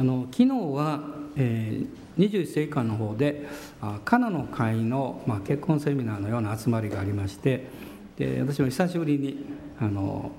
[0.00, 1.00] あの昨日は、
[1.36, 3.48] えー、21世紀間の方で
[4.04, 7.66] カナの会の、まあ、結婚セミナーのような集まりがありまして
[8.16, 9.44] で私も久しぶりに
[9.80, 10.30] あの、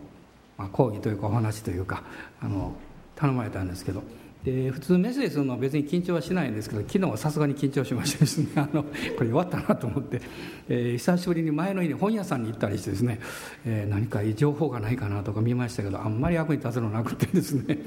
[0.58, 2.04] まあ、講義というかお話というか
[2.42, 2.74] あの
[3.16, 4.02] 頼まれたんですけど
[4.44, 10.22] で普通メッセージするのは別に緊張はしないんですけど昨日はさすがに緊張しましてですね あのこれ弱ったなと思って、
[10.70, 13.20] えー、久しぶりに前の日に本屋さんに行ったりしてですね、
[13.66, 17.80] えー、何かいい情報がないかなとか見ましたけどあんまり役に立つのなくてですね、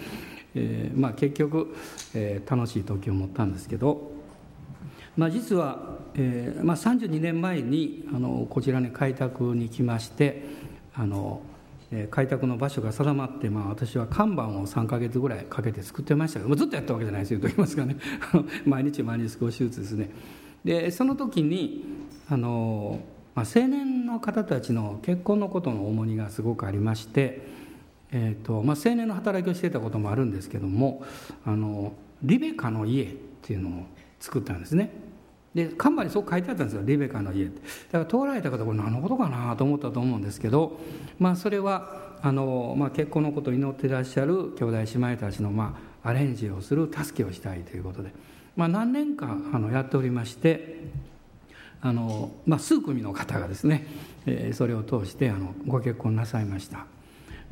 [0.55, 1.75] えーまあ、結局、
[2.15, 4.13] えー、楽しい時を持ったんですけど、
[5.17, 10.45] まあ、実は、えーまあ、32年前にあのこちらに開拓に来まして
[10.95, 11.43] あの
[12.11, 17.97] 開拓の場所が定まって、まあ、私は看板を3か月ぐらいかけて作ってましたけどもずっとやったわけじゃないですよと言いますかね。
[18.65, 20.11] 毎日毎日少しずつですね。
[20.65, 21.85] でその時に
[22.31, 23.01] あの、
[23.35, 27.43] まあ、青年の方たちの結婚のことの重荷がすごくありまして、
[28.13, 31.03] えーとまあ、青年の働きをしてたこともあるんですけども
[31.45, 33.07] あのリベカの家っ
[33.41, 33.87] ていうのを
[34.21, 34.93] 作ったんですね。
[35.55, 37.61] で看板にそう書いてあったんですよリベカの家って。
[37.91, 40.79] だから通られた方これ何のことかなと思ったと思うんですけど
[41.19, 48.13] まあそれはあの、まあ、結婚のことを祈ってらっしゃる兄弟姉妹たちの、まあ、アレンジをする助けをしたいということで、
[48.57, 50.79] まあ、何年かあのやっておりまして
[51.81, 53.87] あの、まあ、数組の方がですね、
[54.27, 56.87] えー、それを通してあのご結婚なさいました、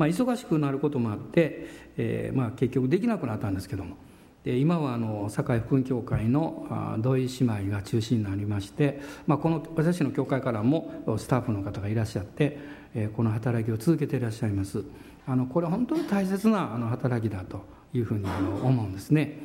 [0.01, 1.67] まあ、忙しくなることもあって、
[1.99, 3.97] えーまあ、結局できなくなったんですけども。
[4.43, 12.57] で今はあの堺福音教会の土井姉妹が中心になりまして、まあ、この私の教会からもスタッフの方がいらっしゃって
[12.95, 14.83] えこの働きを続けていらっしゃいます。
[15.27, 17.61] あのこれ本当に大切なあの働きだと
[17.93, 19.39] いうふうにあの思うんですね。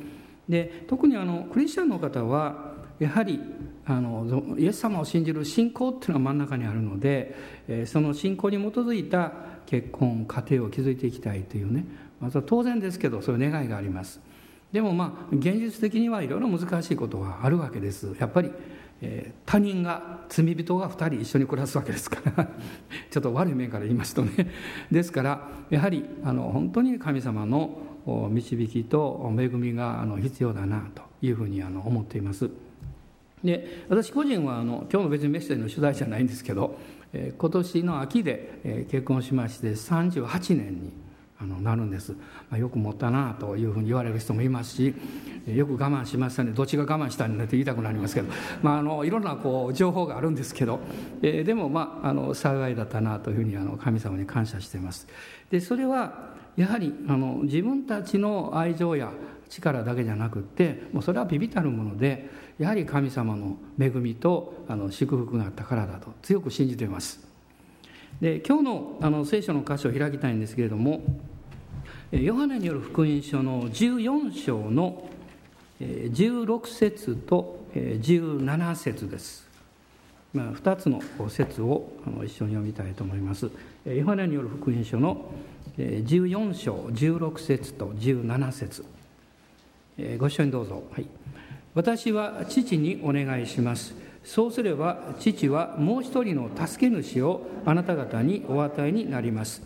[0.48, 3.38] で特にあのクリスチャンの方はやはり
[3.84, 7.36] あのイエス様を信じる信仰っていうのは真ん中にあるので
[7.68, 9.32] えその信仰に基づいた
[9.66, 11.84] 結婚家庭を築いていきたいというね。
[12.20, 14.20] まずは当然ですけどそういう願いがあります。
[14.72, 18.14] でもまあ現実的にはいろいろ難しいことはあるわけです。
[18.18, 18.50] やっぱり、
[19.00, 22.48] えー、他人が罪人が2人一緒に暮らすわけですから。
[23.10, 24.50] ちょっと悪い面から言いますとね。
[24.90, 27.78] ですからやはりあの本当に神様の
[28.30, 32.50] 導きと恵みがあの必要だなというふうにあの思っています。
[33.44, 36.78] で私個人はあの今日の別にメッセージの取材じゃないんですけど、
[37.38, 41.06] 今年の秋で、結婚しまして38年に
[41.62, 42.12] なるんです、
[42.50, 44.94] まあ、よく持ったなというふうに言われる人もいますし
[45.46, 46.50] よく我慢しましたね。
[46.52, 48.32] どっちが我慢したんだって言いたくなりますけど、
[48.62, 50.80] まあ、あのいろんなこう情報があるんですけど、
[51.22, 55.06] えー、でも、まあ、あの幸いだったなというふうにあの神様に感謝しています。
[55.50, 59.12] でそれはやはりあの自分たちの愛情や
[59.48, 62.28] 力だけじゃなくってもうそれはビビたるもので
[62.58, 67.26] やはり神様の恵みとあの祝福があったからだと強く信じています
[68.20, 71.02] で今日のあの聖書の箇所を開きたいんですけれども
[72.12, 75.08] ヨハネによる福音書の14章の
[75.80, 79.46] 16節と17節です。
[80.32, 81.90] まあ、2つの説を
[82.24, 83.50] 一緒に読みたいと思います。
[83.84, 85.26] ヨハネによる福音書の
[85.76, 88.84] 14章16節と17節
[90.18, 90.84] ご一緒にどうぞ。
[90.92, 91.06] はい、
[91.76, 93.94] 私は父にお願いします。
[94.24, 99.60] そうすれば父はもう一人の助け主をあなた方にお与えになります。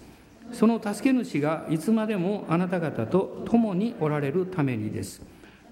[0.53, 5.23] その助け主がいつまでもあなた方と共におられるためにです。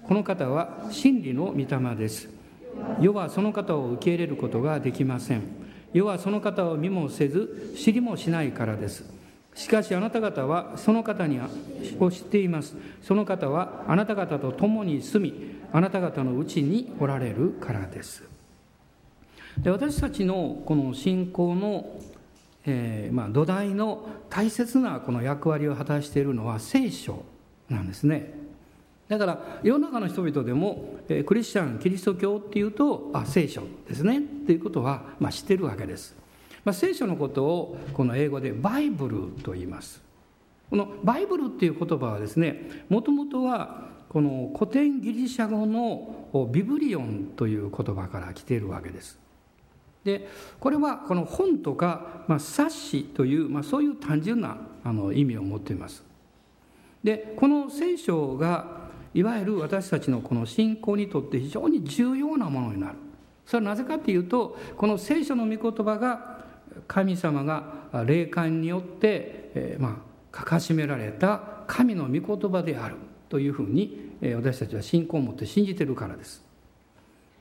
[0.07, 2.29] この方は真理の御霊です。
[3.01, 5.41] 世はその方を受け入れることができません。
[5.91, 9.03] 世はその方を見もせず知りもしないからです。
[9.55, 11.37] しかしあなた方はその方に
[11.99, 12.77] を知っています。
[13.01, 18.23] その方はあなた方と共に住みあなた方のうちにおられるからです。
[19.57, 21.99] で私たちのこの信仰の、
[22.65, 27.23] えー、まあ、土台の大切なこの役割を果たしているのは聖書
[27.69, 28.33] なんですね。
[29.07, 34.19] だから世の中の人々でも、えー、クリスチャンキリスト教っていうとあ聖書ですね。
[34.19, 36.15] っていうことは、まあ、知ってるわけです、
[36.63, 40.01] まあ、聖書のことをこの英語でバイブルと言います。
[40.69, 49.19] このバイブルっていう言葉はですねもともとはこの古典ギリシャ語のビブリオンという言葉から来ているわけです。
[50.03, 50.27] で
[50.59, 56.03] これはこの本とか、まあ、冊子という、まあ、そういう単純なあの意味を持っています。
[57.03, 58.79] でこの聖書が
[59.13, 62.95] いわゆる私たちのこの信仰にとって非常に重要なものになる。
[63.45, 66.39] それはなぜかっていうとこの聖書の御言葉が
[66.87, 70.01] 神様が霊感によって、えー、ま
[70.33, 72.95] あ書かしめられた神の御言葉である
[73.29, 76.43] というふうに私たちは信仰を持って信じてるからです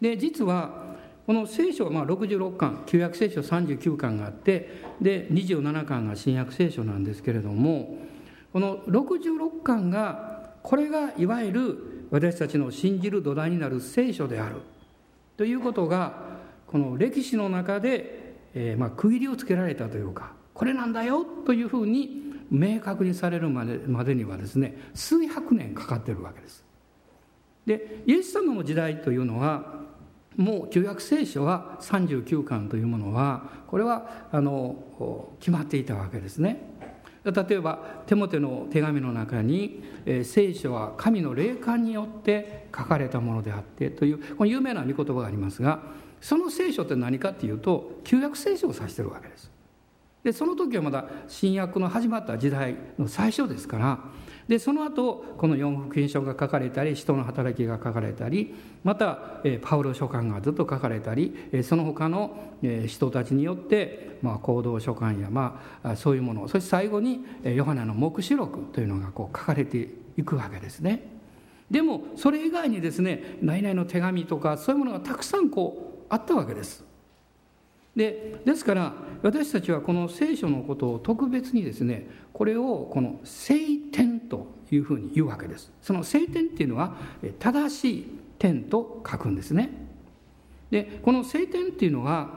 [0.01, 0.97] で実は
[1.27, 7.99] この聖書はまあ66巻旧約聖書39巻があってで27巻が新約聖書なんですけれども
[8.53, 14.63] この66巻がこれがいわゆる私たちの信じる土台になる聖書である
[15.37, 26.68] ということがこの歴史の中で、えー、まあ区切りをつけられたというかこれなんだよというふうに明確にされるまでまでにはですね数百年かかってるわけです。
[27.69, 29.79] でイエス様の時代というのは
[30.37, 36.77] もう旧約聖書は39巻というものはこれはあの決まっていたわけですね。
[37.25, 37.77] 例えば
[38.07, 45.83] テモテの手紙の中に、えー、聖書は神の霊感によって書かれたものであってというこの有名な御言葉がありますが
[46.23, 49.51] その聖書って何かっていうと旧約聖書を指してるわけです。
[50.25, 53.99] でその時はまだ新約の始まった時代の最初ですから
[54.49, 59.19] でその後この四福音書が書かれたり人の働きが書かれたりまた
[59.61, 62.55] パウロ書簡がずっと書かれたりその他の
[62.87, 71.19] 人たちによって、まあ、行動書簡や、まあ、そういうものそして最後にヨハネの黙示録というのがこう書かれていくわけですね。
[71.71, 76.89] でもそれ以外にですね何々の手紙とかそういうものがたくさんこうあったわけです。
[77.95, 82.09] でですから私たちはこの聖書のことを特別にですね
[82.39, 83.59] これをこの聖
[83.91, 85.73] 典というふうに言うわけです。
[85.83, 86.95] その聖典っていうのは
[87.41, 89.71] 正しい点と書くんですね。
[90.71, 92.31] でこの聖典っていうのは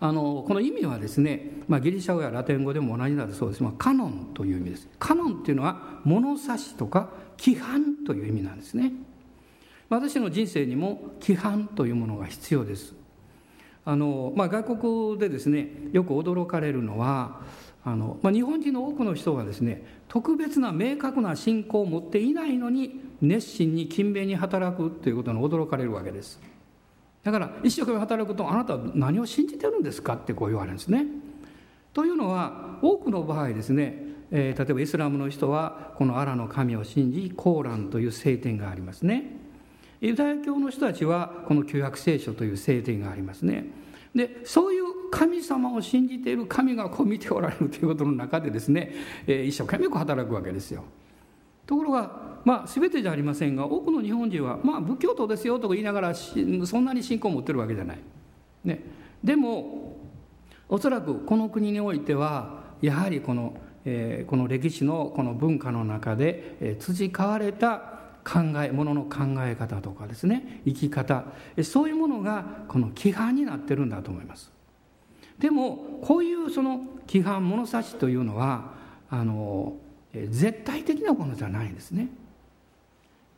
[0.00, 4.88] あのこの意味はですね、まあ、ギリシャ語やラテン語でも同じなるそうです、まあ、カノンという意味です。
[4.98, 8.94] カノンっていうのは物差しとか規範という意味なんですね。
[9.90, 12.94] 私の人生にも規範というものが必要です。
[13.84, 17.42] あの、まあ、外国でですねよく驚かれるのは
[17.84, 26.40] あの、まあ、日本人の多くの人はですね特別な明確な信仰を持っていないのに熱心に勤勉に働くということに驚かれるわけです。
[27.22, 31.06] だから一生懸命働くとあなたは何を信じてるんですかってこう言われるんですね。
[31.92, 33.96] というのは多くの場合ですね、
[34.30, 39.36] えー、例えばイスラムの人はこのアラの神を信じコーランという聖典がありますね。
[40.00, 43.66] ユダヤ教の人たちはこの旧約聖書という聖典がありますね。
[44.14, 48.94] でそういう神様を信じている神がこう見ておられるということの中でですね、
[49.26, 50.84] えー、一生懸命こう働くわけですよ。
[51.66, 57.98] ところがまあ全てじゃありませんが多くの日本人はまあ仏教徒ですよとか言いながらそんなに信仰を持ってるわけじゃない、
[58.64, 58.82] ね、
[59.22, 59.96] でも
[60.68, 63.54] おそらくこの国においてはやはりこの、
[63.84, 71.26] えー、この歴史のこの文化の中で、えー、辻交われた考えものの考え方とかですね生き方
[71.62, 74.50] そういうものがこの規範になってるんだと思います。
[75.42, 78.74] でもこういうその規範物差しというのは
[79.10, 79.74] あの
[80.14, 82.08] 絶対的なものじゃないんですね。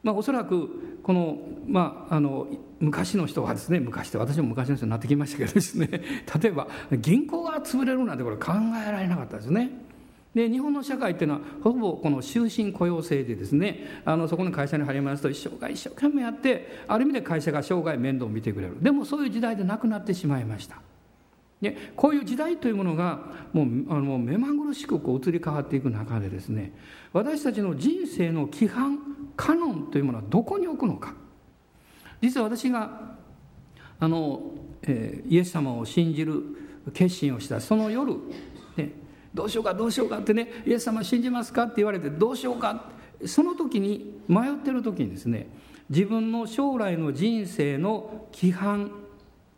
[0.03, 2.47] まあ、おそらくこの,、まあ、あの
[2.79, 5.89] 昔の人はですね昔って私も昔の人になってきましたけどですね
[6.43, 8.53] 例えば銀行が潰れるなんてこれ考
[8.87, 9.71] えられなかったですね。
[10.35, 18.77] で日本の社会っていうのはほぼこの終身雇用制でですねあのそこの会社に入りますと一生涯一生懸命やってある意味で会社が生涯面倒を見てくれる。
[18.83, 20.83] でもそういう時代でなくなってしまいました。
[21.65, 23.21] でこういう時代というものが
[23.53, 26.73] もうあの目まぐるしくこう移り変わっていく中でですね
[27.13, 28.99] 私たちの人生の規範
[29.37, 31.15] カノンというものはどこに置くのか。
[32.21, 33.17] 実は私が
[33.99, 34.41] あの、
[34.83, 36.43] えー、イエス様を信じる
[36.93, 38.15] 決心をしたその夜、
[38.77, 38.93] ね、
[39.35, 42.91] どうしようかどうしようかってねイエス様信じますかって言われてどうしようか
[43.27, 45.49] その時に迷ってる時にですね
[45.91, 48.91] 自分の将来の人生の規範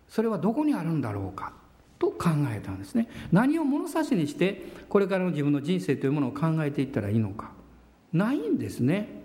[0.08, 1.52] それはどこにあるんだろうか。
[1.98, 3.08] と考えたんですね。
[3.32, 7.52] 何を物差しにしてこれからの自分の人生というものを考えていったらいいのか。
[8.12, 9.24] ないんですね。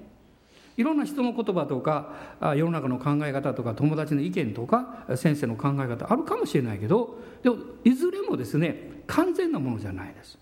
[0.77, 2.13] いろんな人の言葉とか
[2.55, 10.37] 世の中の考え方とか友達の意見とか先生の考え方あるかもしれないけどでもいずれもですね完全なものじゃないです。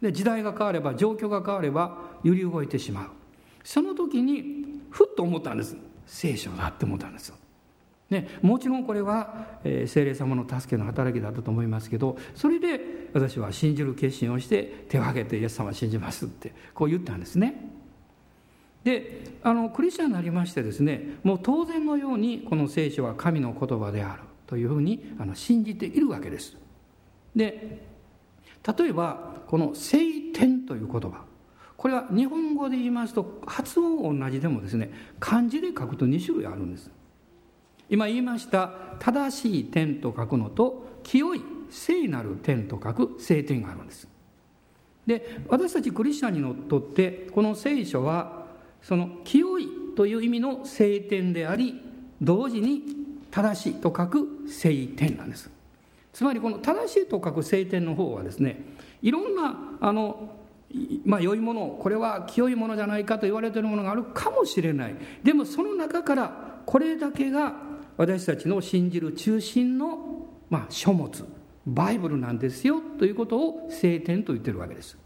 [0.00, 3.06] で時代が変われば状況が変われば揺り動いてしまう。
[3.62, 5.76] その時にふっと思ったんです。
[6.06, 7.32] 聖書だって思ったんです
[8.12, 12.80] ね、もちろんこれは、え、聖霊様の助けの働きだったと思いますけどそれで
[13.12, 17.70] 私は信じる決心をして手を挙げてイエス様を信じますってこう言ったんですね。
[18.84, 26.56] であのクリスチャンになりましてですねもう当然のようにこの聖書は神の言葉であるというふうにあの信じているわけです。
[27.34, 27.80] で
[28.78, 31.24] 例えばこの「聖典」という言葉
[31.76, 36.90] これは日本語で言いますと発音同じでもですね漢字で書くと2種類あるんです。
[37.92, 38.70] 今言いました
[39.00, 44.08] 正しい点と書くのと清い聖なる点と書く聖典があるんです。
[45.06, 48.46] で私たちクリスチャンにのっとってこの聖書は
[48.80, 51.82] その清いという意味の聖典であり
[52.22, 52.82] 同時に
[53.30, 55.50] 正しいと書く聖典なんです。
[56.14, 58.64] つまりこの正しいと書く聖典の方はですね
[59.02, 60.30] いろんなあの
[61.04, 64.96] まあ良いものこれは清いものじゃないかと言われているものがあるかもしれない。
[65.22, 67.71] でもその中からこれだけが
[68.02, 71.24] 私たちの信じる中心の、まあ、書物
[71.64, 74.98] バイブルなんですよということを聖典と言ってるわけです。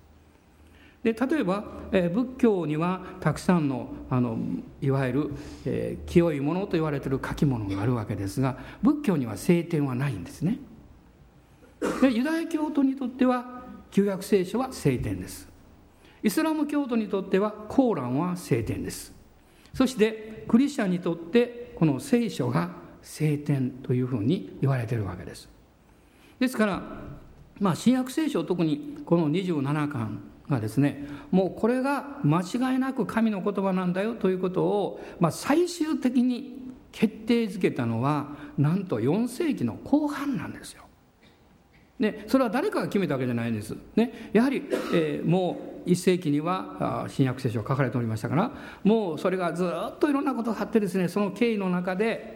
[1.02, 4.38] で例えば、えー、仏教にはたくさんのあの
[4.80, 5.30] いわゆる、
[5.66, 10.58] えー、清いものと言われてる書き物があるわけですが仏教には聖典はないんですね。
[12.00, 15.46] でユダヤ教徒にとっては旧約聖書は聖典です。
[16.22, 19.12] イスラム教徒にとってはコーランは聖典です。
[19.74, 25.48] そしてクリスチャンにとってこの聖書が聖典というふうに言われているわけです
[26.40, 26.82] ですから、
[27.60, 30.20] まあ、新約聖書特にこの27巻
[30.50, 40.82] がですねもうこれが間違いなく神の言葉なんだよということを、まあ、最終的に決定づけたのはなんと4世紀の後半なんですよ。
[41.98, 43.74] ね、それは誰かが決めたわけじゃないんです。
[43.96, 48.50] ね、やはり、えー、もう1世紀には新約聖書が書かれておりましたから
[48.82, 52.35] もうそれがずっといろんなことがあってですねその経緯の中で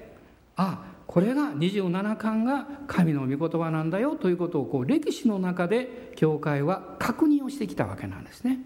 [0.61, 8.59] あこれが27巻が神の御言葉なんだよということをこう歴史の中で教会は確認をしてきたわけなんですね。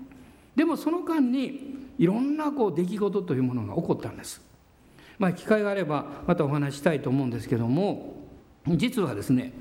[0.57, 4.43] でもその間にいろんなこう出来事というものが起こったんです。
[5.19, 8.17] まあ機会があればまたお話したいと思うんですけども
[8.67, 9.53] 実はですね、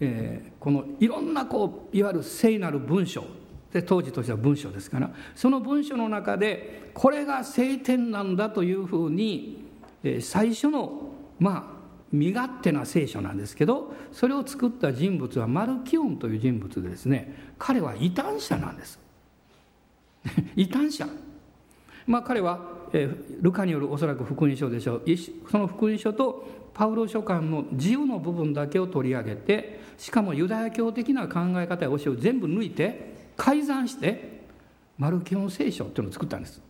[0.00, 3.24] えー、このいろんなこういわゆる聖なる文章
[3.72, 9.64] で当時としては文章ですからその文章の中でこれが聖典なんだというふうに、
[10.02, 11.73] え、最初のまあ
[12.14, 18.98] 身勝手な聖書なんですけどそれを作った人物はマルキオンという人物でですね彼は異端者なんです。
[20.56, 21.06] 異端者。
[22.06, 22.60] まあ彼は、
[22.92, 25.02] えー、ルカによるおそらく福音書でしょう。
[25.50, 34.42] その福音書とパウロ書簡の自由の部分だけを取り上げてしかもユダヤ教的な考え方や教えを全部抜いて改ざんして
[34.98, 36.60] マルキオン聖書っていうのを作ったんです、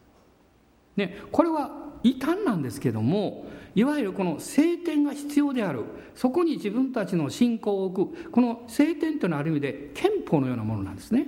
[0.96, 5.82] ね、これは異端なんですけどもいわゆるこの聖典が必要である。
[6.14, 8.30] そこに自分たちの信仰を置く。
[8.30, 11.26] この聖典というのはある意味で憲法のようなものなんですね。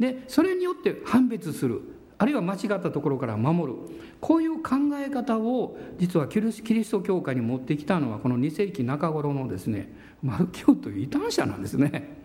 [0.00, 1.82] でそれによって判別する。
[2.18, 3.78] あるいは間違ったところから守る。
[4.20, 12.23] こういう考え方を実はキリスト教会に持ってきたのはこの2世紀中頃のですねマルキオという異端者なんですね。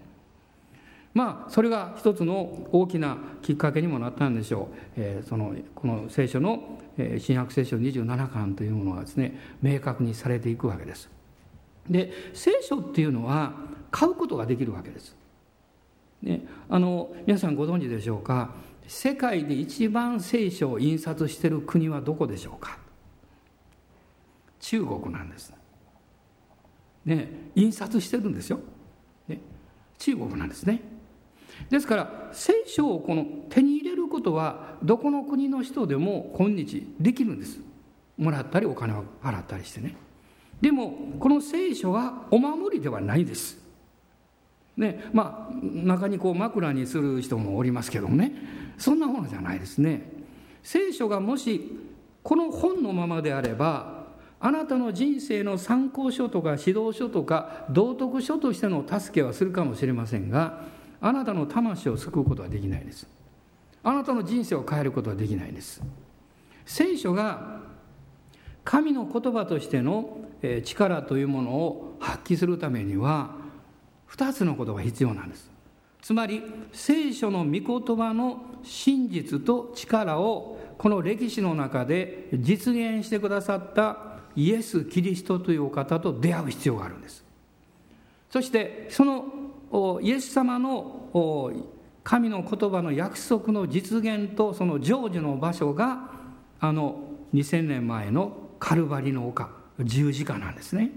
[1.13, 6.79] まあそれが一つの大きなきっかけにもなったんでしょう、えー、そのこの聖書の
[7.17, 11.09] 新約聖書27巻というものがですね明確にされていくわけです。
[11.89, 13.53] で聖書っていうのは
[13.89, 15.15] 買うことができるわけです、
[16.21, 18.53] ね、あの皆さんご存知でしょうか？
[18.87, 22.77] 世界で一番聖書を印刷している国はどこでしょうか？
[24.59, 25.53] 中国なんです。
[27.05, 28.59] ね印刷してるんですよ、
[29.27, 29.39] ね、
[29.97, 30.81] 中国なんですね。
[31.69, 37.59] ですから聖書をこの手に入れることはどこの国の人でも今日できるんです。
[38.17, 39.95] もらったりお金を払ったりしてね。
[40.61, 43.57] でもこの聖書はお守りではないです。
[44.77, 48.33] ねまあ中にこう枕にする人もおりますけどもね。
[48.77, 50.11] そんなものじゃないですね。
[50.63, 51.77] 聖書がもし
[52.23, 53.99] この本のままであれば
[54.39, 60.61] あなたの人生の参考書とか指導書とか道徳書としての助けはするかもしれませんが
[61.01, 63.07] あなたの魂を救うことはできないです。
[63.83, 65.81] あなたの人生を変えることはできないです。
[66.65, 67.61] 聖書が
[68.63, 70.19] 神の言葉としての
[70.63, 73.31] 力というものを発揮するためには
[74.11, 75.49] 2つのことが必要なんです。
[76.01, 83.97] つまり聖書の御言葉の真実と力をこの歴史の中で実現してくださった
[84.35, 87.23] イエス・キリストというお方と出会う必要があるんです。
[88.29, 89.25] そしてその
[90.01, 91.53] イエス様の
[92.03, 96.09] 神の言葉の約束の実現とその成就の場所が
[96.59, 97.01] あの
[97.33, 99.49] 2000年前のカルバリの丘
[99.79, 100.91] 十字架なんですね。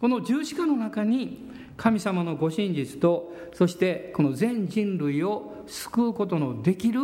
[0.00, 7.00] この十字架の中に神様のご真実とそしてこの全人類を救うことのできる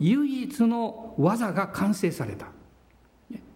[0.00, 2.46] 唯一の技が完成された。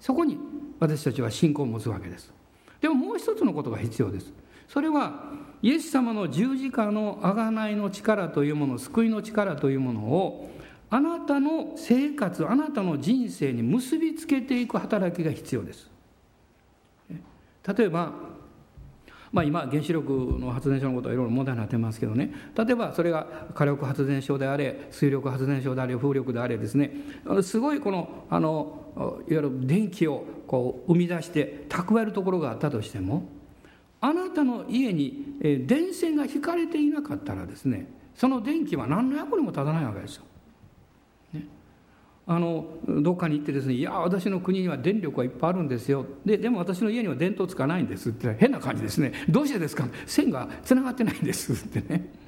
[0.00, 0.38] そこに
[0.78, 2.32] 私たちは信仰を持つわけです。
[2.80, 4.32] でももう一つのことが必要です。
[4.72, 5.24] それは
[5.60, 10.50] イエス様の十字架の贖いの力というもの救いの力というものを
[10.88, 15.90] あなたの生活あなたの人生に結びつけていく働きが必要です。
[17.76, 18.12] 例えば
[19.30, 22.32] まあ、今原子力の発電所のことはいろいろ問題になってますけどね。
[22.56, 26.92] 例えばそれが火力発電所であれ水力発電所であれ風力であれですね。
[27.42, 33.41] すごいこのあのいわゆる電気をこう生み出して蓄えるところがあったとしても
[34.02, 40.24] あなたの家に電線が引かれていなかったらですねその電気は何の役にも立たないわけですよ。
[41.32, 41.46] ね、
[42.26, 52.22] あのどっかに行ってですね「いや私の国には電力はいっぱいあるんですよ」ででも私の家には電灯つかないんですって変な感じですね「どうしてですか?」線がつながってないんですってね。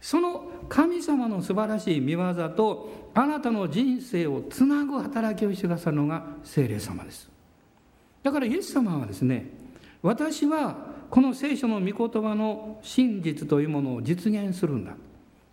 [0.00, 7.28] その神様の素晴らしい見業とあなたの人生をつなぐ働きをしてくださるのが聖霊様です。
[8.22, 9.57] だからイエス様はですね
[10.02, 10.76] 私は
[11.10, 14.92] この聖書の御言葉の真実というものを実現するんだ。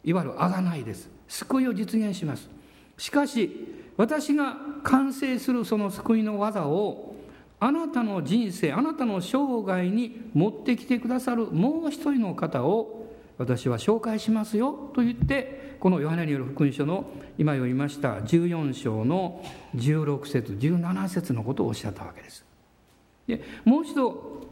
[0.04, 1.10] いわゆるあがないです。
[1.28, 2.50] 救いを実現します。
[2.98, 7.16] しかし私が完成するその救いの技を
[7.60, 17.06] あなたの人生あなたの生涯に持ってきてくださるもう一人の方を私は紹介しますよと言ってこのヨハネによる福音書の
[17.38, 19.44] 今読みました14章の
[19.76, 22.45] 16節17節のことをおっしゃったわけです。
[23.28, 24.48] でもう一度、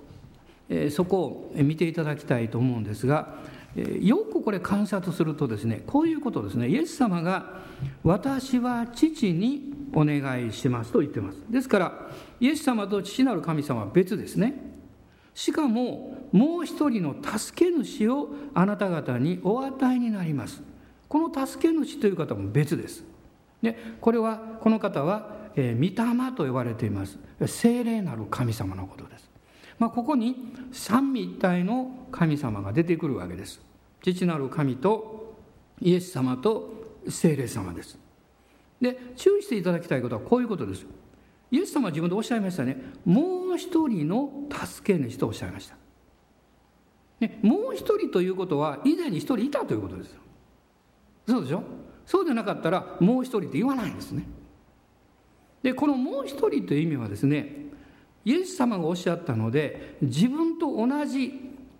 [0.70, 3.36] えー、そこを見ていただきたいと思うんですが、
[3.76, 6.68] えー、よくこれ観察するとですねこういうことですね。
[6.68, 7.62] イエス様が
[8.04, 11.38] 「私は父にお願いします」と言ってます。
[11.50, 14.74] ですからイエス様と父なる神様は別ですね。
[15.36, 20.62] しかももう一人の助け主をあなた方にお与えになります。
[21.08, 23.04] この助け主という方も別です。
[23.62, 27.18] でこれはこの方は、えー、御霊と呼ばれています。
[27.46, 29.30] 聖霊なる神様のことです、
[29.80, 33.62] まあ、ここに三位一体の神様が出てくるわけです。
[34.02, 35.36] 父なる神と
[35.82, 37.98] イエス様と聖霊様です。
[38.82, 40.86] で注意していただきたいことはこういうことです。
[41.52, 42.78] イエス様は自分でおっしゃいましたね。
[43.06, 45.76] もう一人の助け主とおっしゃいました、
[47.20, 50.16] ね、もう一人ということは以前に一人いたということです
[51.28, 51.64] そうでしょ？
[52.06, 54.26] そうでなかったらもう一人って言わないんですね。
[55.64, 57.56] でこのもう一人という意味はですね
[58.26, 61.34] イエス様がおっしゃったので自分と同じ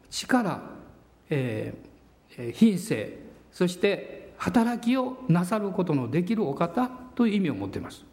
[0.10, 0.62] 力、
[1.30, 3.20] えー、品性
[3.52, 8.04] そして働きをなさることのできるお方という意味を持っています。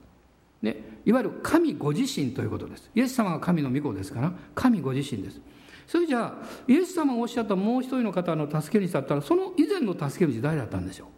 [0.62, 2.90] でいわゆる神ご自身ということです。
[2.94, 5.40] イエス様が神の御子ですから神ご自身です。
[5.86, 11.08] それじゃあイエス様がおっしゃったもう一人の方の助け主だったらその以前の助け主誰だったんでしょう？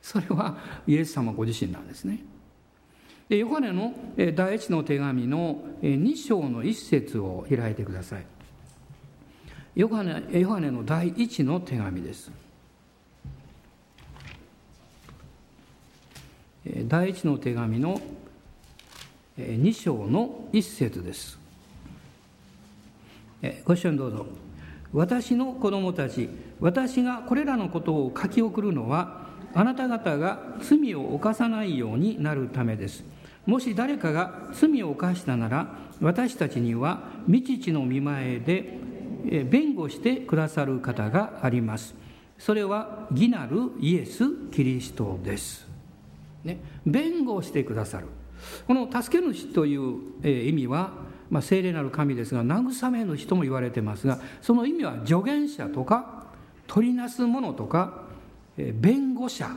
[0.00, 2.24] それはイエス様ご自身なんですね。
[3.30, 3.94] でヨハネの
[4.34, 8.26] 第一の手紙の2章の一節を開いてください。
[9.76, 12.32] ヨハネヨハネの第一の手紙です。
[16.88, 18.00] 第一の手紙の
[19.38, 21.38] 2章の一節です。
[23.64, 24.26] ご一緒にどうぞ。
[24.92, 33.04] 私の子供たち私がこれらのことを書き送るのはあなた方が罪を犯さないようになるためです。
[33.46, 38.78] もし誰かが罪を犯したなら私たちには未知の見前で
[39.44, 41.94] 弁護してくださる方があります。
[42.38, 45.68] それは義なるイエス・キリストです、
[46.42, 48.06] ね、弁護してくださる。
[48.66, 50.92] この助け主という意味は、
[51.28, 56.24] まあ、聖霊なる神ですが慰め主とも言われてますがその意味は助言者とか
[56.66, 58.04] 取りなす者とか
[58.56, 59.50] 弁護者、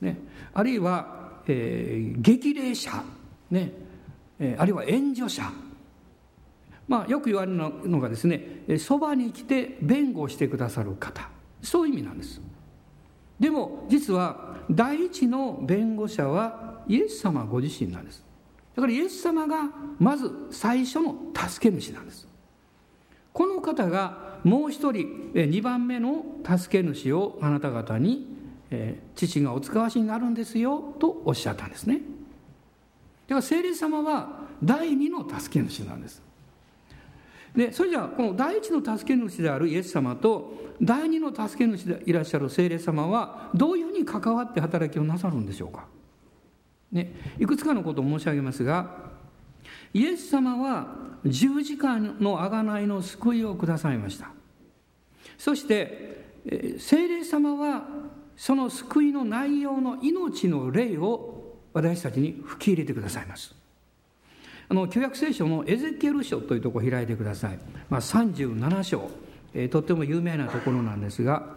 [0.00, 0.18] ね、
[0.54, 1.17] あるいは、
[1.48, 3.02] えー、激励者、
[3.50, 3.72] ね
[4.38, 5.50] えー、あるいは援助者。
[6.86, 11.28] まあ、よく言われるのがですねそばに来て弁護してくださる方。
[11.62, 12.40] そういう意味なんです。
[13.38, 18.24] でも実は第一の弁護者はイエス様ご自身なんです。
[18.74, 19.64] だからイエス様が
[19.98, 22.26] まず最初の助け主なんです。
[23.32, 28.37] この方がもう一人2番目の助け主をあなた方に
[29.14, 31.96] 父がお使わしになるんですよとおっしゃったんですね。
[31.96, 36.22] だから聖霊様は第二の助け主なんです。
[37.54, 45.86] でそれじゃあこの第一の助け主であるイエス様と第二の助け主でいらっしゃる聖霊様はどういうふうに関わって働きをなさるんでしょうか。
[46.92, 49.08] ね、いくつかのことを申し上げますが
[49.92, 54.30] イエス様は十字架の贖いの救いをくださいました。
[55.36, 57.86] そして聖霊様は
[58.38, 63.54] その救いの内容の命の霊を私たちに吹き入れてくださいます。
[64.70, 69.10] あの旧約聖書のエゼキエル書というところを開いてください、まあ、37章、
[69.54, 71.56] えー、とっても有名なところなんですが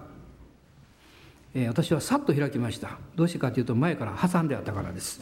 [1.53, 2.97] えー、私はさっと開きました。
[3.15, 5.19] どうしてかというと前から挟んであったからです。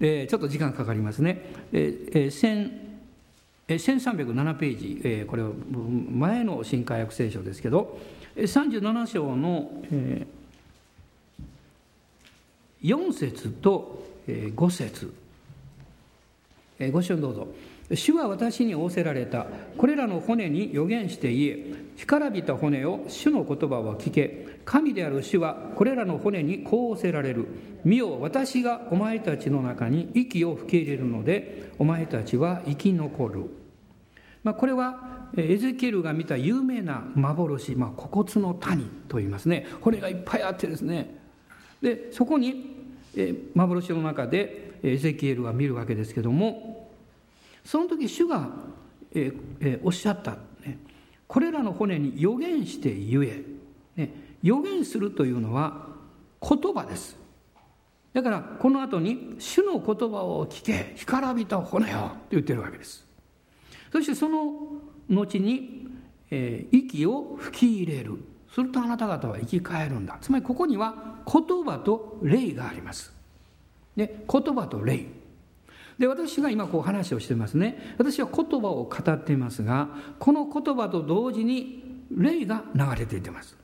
[0.00, 2.30] で ちょっと時間かかりますね、えー
[3.68, 5.50] えー、1307ページ、えー、これは
[6.10, 8.00] 前の新海訳聖書ですけど
[8.36, 10.26] 37章の、え、
[12.82, 15.12] 4節と、え、5節、
[16.78, 17.48] え、ご一緒にどうぞ。
[17.94, 19.46] 主は私に仰せられた。
[19.76, 21.74] これらの骨に予言して言え。
[21.96, 24.46] 干からびた骨を主の言葉を聞け。
[24.64, 27.46] 神である主はこれらの骨にこう仰せられる。
[27.84, 33.44] 見よ私がお前たちの中に息を吹き入れるのでお前たちは生き残る、
[34.44, 39.66] まあ、これはエゼキエルが見た有名な幻、まあ、古骨の谷と言いますね。
[39.80, 41.18] 骨がいっぱいあってですね。
[41.80, 42.76] でそこに
[43.54, 46.90] 幻の中でエゼキエルは見るわけですけども
[47.64, 48.48] その時主が、
[49.82, 50.32] おっしゃった、
[50.64, 50.78] ね、
[51.26, 53.44] これらの骨に予言して言え、
[53.96, 54.10] ね、
[54.42, 55.86] 予言するというのは
[56.40, 57.16] 言葉です。
[58.12, 60.94] だからこの後に「主の言葉を聞け。
[60.96, 63.06] 干からびた骨よ」と言ってるわけです。
[63.92, 65.88] そしてその後に、
[66.30, 68.18] えー、息を吹き入れる。
[68.52, 70.18] するとあなた方は生き返るんだ。
[70.20, 73.12] つまりここには言葉と霊があります。
[73.96, 75.06] で言葉と霊。
[75.98, 77.94] で私が今こう話をしてますね。
[77.96, 79.88] 私は言葉を語っていますが
[80.18, 83.56] この言葉と同時に霊が流れていてます。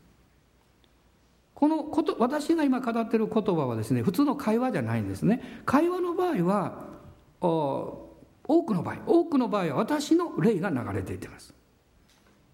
[1.55, 5.63] このこと私が今語ってる言葉はですね普通の会話じゃないんですね。
[5.67, 6.87] 会話の場合は
[8.49, 11.55] 多くの場合多くの場合は私の霊が流れていってます。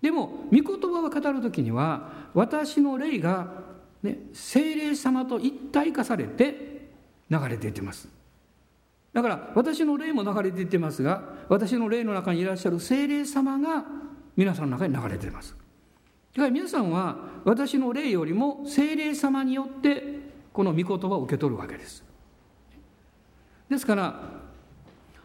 [0.02, 3.62] でも御言葉を語る時には私の霊が、
[4.02, 6.90] ね、精霊様と一体化されて
[7.30, 8.08] 流れていってます。
[9.14, 13.84] だから私の霊も流れていってますが私の霊の中にいらっしゃる精霊様が
[14.36, 15.56] 皆さんの中に流れています。
[16.34, 20.02] だから皆さんは私の霊よりも精霊様によって
[20.52, 22.04] この御言葉を受け取るわけです。
[23.70, 24.43] ですから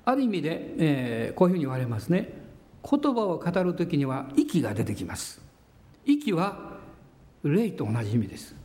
[0.10, 2.34] ある意味で、えー、こういうふうに言われますね。
[2.90, 5.40] 言葉を語る時には息が出てきます。
[6.04, 6.80] 息は
[7.44, 8.56] 霊と同じ意味です。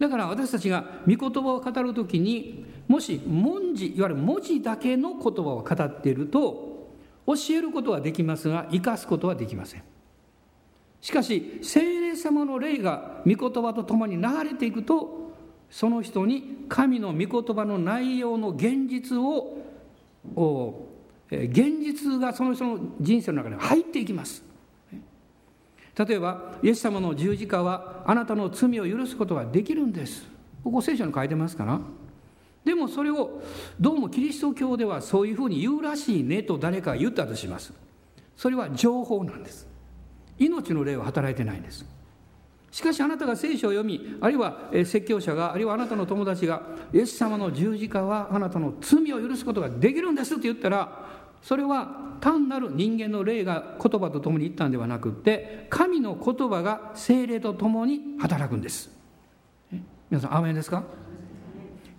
[0.00, 6.88] だから私たちが御言葉を語る時にもし文字いわゆる文字だけの言葉を語っていると
[7.26, 9.84] 教えることはできますが生かすことはできません。
[11.00, 15.30] しかし聖霊様の霊が御言葉とともに流れていくと
[15.70, 19.69] その人に神の御言葉の内容の現実を
[21.30, 24.42] 現実がその人の人生の中に入っていきます。
[25.96, 30.26] 例えばイエス様の十字架はあなたの罪を許すことができるんです。
[30.64, 31.80] ここ聖書に書いてますから。
[32.64, 33.42] でもそれを
[33.80, 37.72] どうもキリスト教ではそういうふうに言うらしいねと誰かが言ったとします。
[38.36, 39.66] それは情報なんです。
[40.38, 41.84] 命の霊は働いてないんです。
[42.70, 51.08] しかしあなたが聖書を読みあるいは説教者があるいはあなたの友達がイエス様の十字架はあなたの罪を許すことができるんですって言ったら
[51.42, 58.90] それは単なる人間の霊が言葉と共に言ったんではなくって神の言葉が精霊と共に働くんです。
[60.10, 60.84] 皆さんアーメンですか？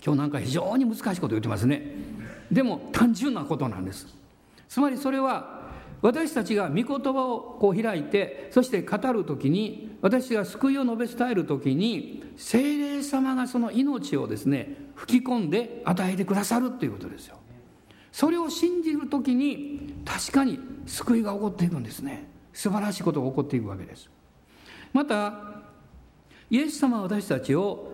[0.06, 1.96] 今日なんか非常に難しいこと言ってますね。
[2.52, 4.08] でも単純なことなんです。
[4.70, 5.61] つまりそれは
[6.02, 17.38] 私たちが御言葉をこう開いてそして語る時に私が救いを述べ伝える時に精霊様がその命をですね吹き込んで与えてくださるということですよ。
[18.12, 22.28] それを信じる時に確かに救いが起こっていくんですね。
[22.52, 24.10] 素晴らしいことが起こっていくわけです。
[24.92, 25.62] また
[26.50, 27.92] イエス様は私たちを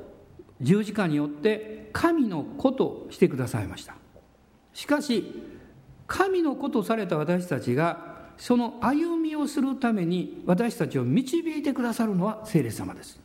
[0.61, 3.95] 十字架によって神の子としてくださいました。
[4.73, 5.33] しかし
[6.07, 13.19] 神の子とされた私たちがその歩みをするために私たちを導いてくださるのは聖霊様です。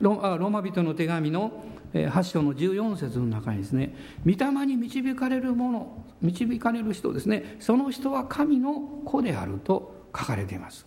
[0.00, 10.86] ローマ人の手紙の8章の14節の中にですね御霊に導かれるもの導かれる人ですねその人は神の子であると書かれています。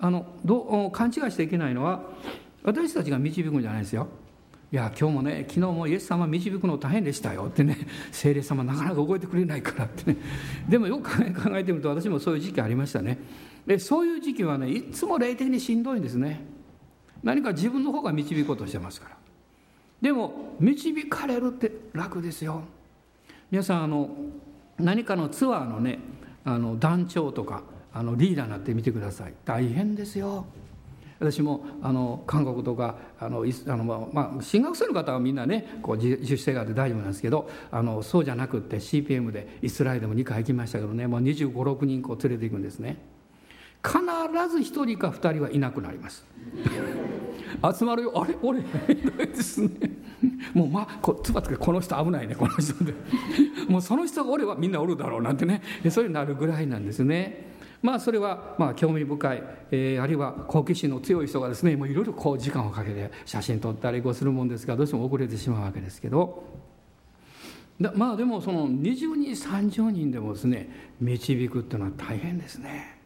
[0.00, 2.02] あのど勘違いしていけないのは
[2.62, 4.08] 私たちが導くんじゃないですよ。
[4.70, 7.46] いや今日もね昨日もイエス様導くの大変でしたよ。
[7.48, 7.78] ってね
[8.12, 10.18] 精霊様なかなか動いてくれないからってね。
[10.68, 13.18] でもよく考えてみると私もそういう時期ありましたね。
[13.66, 16.44] でそういう時期はねいつも霊的にしんどいんですね。
[17.22, 19.16] 何か自分の方が導こうとしてますから。
[20.02, 22.62] でも導かれるって楽ですよ。
[23.50, 24.10] 皆さんあの
[24.78, 25.98] 何かのツアーのね
[26.44, 27.62] あの団長とか
[27.94, 29.34] あのリーダーになってみてください。
[29.46, 30.44] 大変ですよ。
[31.20, 42.96] 私もあの韓国とかあのあの、まあ、進学生の方はみんなねこう自主性があって大丈夫なんですけどあのそうじゃなくって CPM でイスラエルでも2回行きましたけどねもう2 5 6人こう連れていくんですね。
[43.84, 44.00] 必
[44.50, 46.24] ず1人か2人はいなくなります。
[47.78, 48.12] 集まるよ。
[48.20, 49.70] あれ俺ですね。
[50.52, 52.92] もうまあこつばつけこの人危ないねこの人で。
[53.68, 55.62] もうその人が俺はみんなおるだろうなんてね。
[55.90, 57.47] そういうなるぐらいなんですね。
[57.80, 66.44] まあそれはまあ興味深い、えー、あるいは好奇心の強い人がですねいろいろこう時間をかけて写真撮ったりこうするもんですがどうしても遅れてしまうわけですけど。
[67.94, 70.68] まあでもその20人30人でもですね
[71.00, 72.98] 導くっていうのは大変ですね。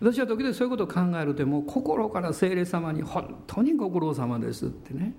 [0.00, 5.14] 私は時々そういうことを考えるともう心から聖霊様に本当にご苦労様ですってね。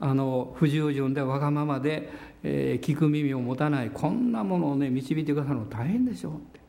[0.00, 2.10] あの不従順でわがままで、
[2.42, 6.60] えー、聞く耳を持たないこんなものをね導いてくださるの大変でしょうって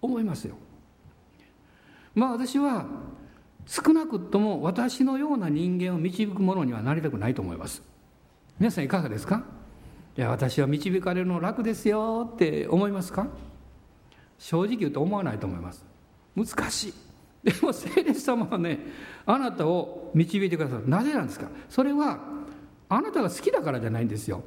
[0.00, 0.56] 思いますよ。
[2.18, 2.84] まあ私は
[3.64, 7.82] 少なくとも私のような人間を導くものにはなりたくないと思います。
[8.58, 9.44] 皆さんいかがですか？
[10.16, 13.28] いや私は導かれるの楽ですよって思いますか？
[14.38, 15.84] 正直言うと思わないと思います。
[16.34, 16.94] 難しい。
[17.44, 18.80] でも聖霊様はね
[19.24, 20.88] あなたを導いてくださる。
[20.88, 21.48] なぜなんですか？
[21.68, 22.18] それは
[22.88, 24.42] あなたが好きだからじゃないんですよ。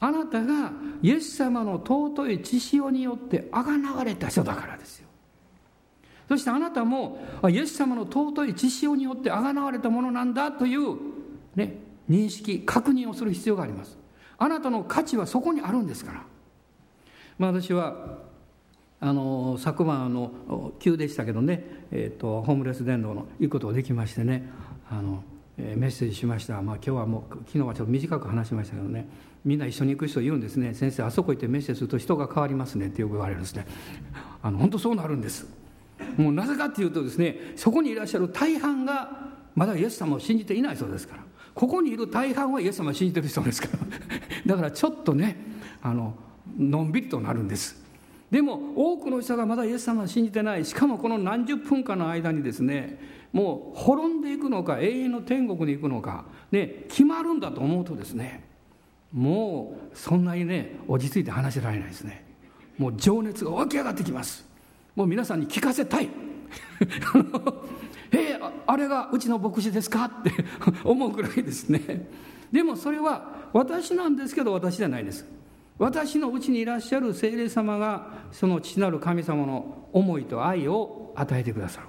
[0.00, 5.05] あなたがイエス様の尊い血潮によってあがなわれた人だからですよ。
[6.28, 10.96] そしてあなたもイエス様の尊い血潮によってあがなわれたものなんだという、
[11.54, 11.76] ね、
[12.10, 13.96] 認識確認をする必要があります。
[14.38, 16.24] あなたの価値はそこにあるんですから。
[17.38, 18.18] まあ私は
[18.98, 24.48] あの昨晩の急でしたけどね、えーと、ホームレス伝道の行くことができましてね
[24.90, 25.22] あの、
[25.58, 29.06] メッセージしました、まあ、今日はもう昨日はちょっと短く話しましたけどね
[29.44, 30.74] みんな一緒に行く人言うんですね。
[30.74, 33.64] 先生あそこ行ってメッセージすると人が変わりますねってよく言われるんですね。
[34.42, 35.46] あの本当そうなるんです。
[36.16, 41.22] もうなぜかっていうとですねそこにいらっしゃる大半がまだイエス様を信じていないそうですから。
[41.54, 43.78] ここにいる大半はイエス様を信じてる人ですから。
[44.44, 45.36] だからちょっとね
[45.80, 46.14] あの
[46.58, 47.82] のんびりとなるんです。
[48.30, 50.64] でも多くの人がまだイエス様を信じてない。
[50.66, 52.98] しかもこの何十分間の間にですね
[53.32, 58.44] もう滅んでいくのか永遠の天国に行くのか、ね、決まるんだと思うとですね
[59.12, 62.26] もうそんなにね落ち着いて話せられないですね。
[62.76, 64.46] もう情熱が湧き上がってきます。
[64.96, 66.08] もう皆さんに聞かせたい。
[68.10, 70.32] えー、あれがうちの牧師ですかって
[70.82, 72.08] 思うぐらいですね。
[72.50, 75.26] でもそれは私なんですけど私じゃないです。
[75.78, 81.88] 私のうちにいらっしゃる精霊様がその父なる神様の思いと愛を与えてくださる。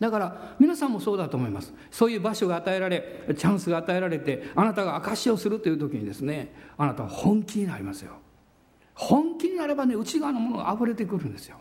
[0.00, 1.74] だから皆さんもそうだと思います。
[1.90, 8.12] そういう場所が与えられチャンスが与えられてあなたが証しをするという時にですねあなたは本気になりますよ。
[8.94, 11.58] 本気になればね内側のものが溢れてくるんですよ。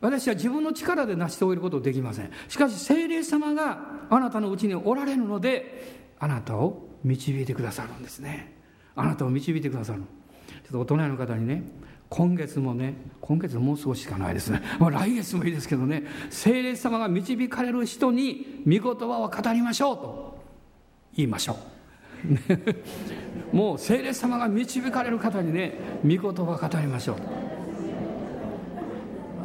[0.00, 2.30] 私は自分の力で成し遂げることできません。
[2.48, 3.78] しかし精霊様が
[4.10, 8.56] あなたのうちにおられるのであなたを導いてくださるんですね。
[8.96, 11.62] あなたを導いてくださるちょっとお隣の方にね
[12.08, 20.38] 今月もね今月もう少ししかないですね、まあ、来月もいいですけどね精霊様が導かれる人に御言葉を語りましょうと
[21.14, 21.56] 言いましょう。
[23.56, 27.55] もう精霊様が導かれる方にね御言葉を語りましょう。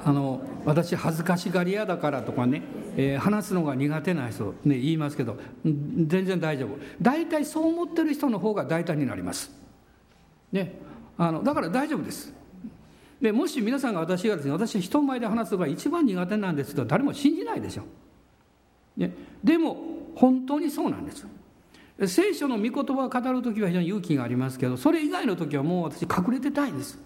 [0.03, 2.63] あの私恥ずかしがり屋だからとかね、
[2.97, 6.77] えー、話すのが苦手な人、ね、言いますけど全然大丈夫。
[7.01, 9.51] 大体そう思ってる人の方が大胆になります、
[10.51, 10.79] ね、
[11.17, 12.33] あのだから大丈夫です。
[13.21, 17.83] でもし皆さんが私がですね私人前で話すのが一番苦手なんですと誰も信じないでしょ、
[18.97, 19.77] ね、でも
[20.15, 21.27] 本当にそうなんです。
[22.07, 26.97] 聖書の御言葉を語る時は非常に勇気がありますけどそれ以外の時はもう私隠れてたいんです。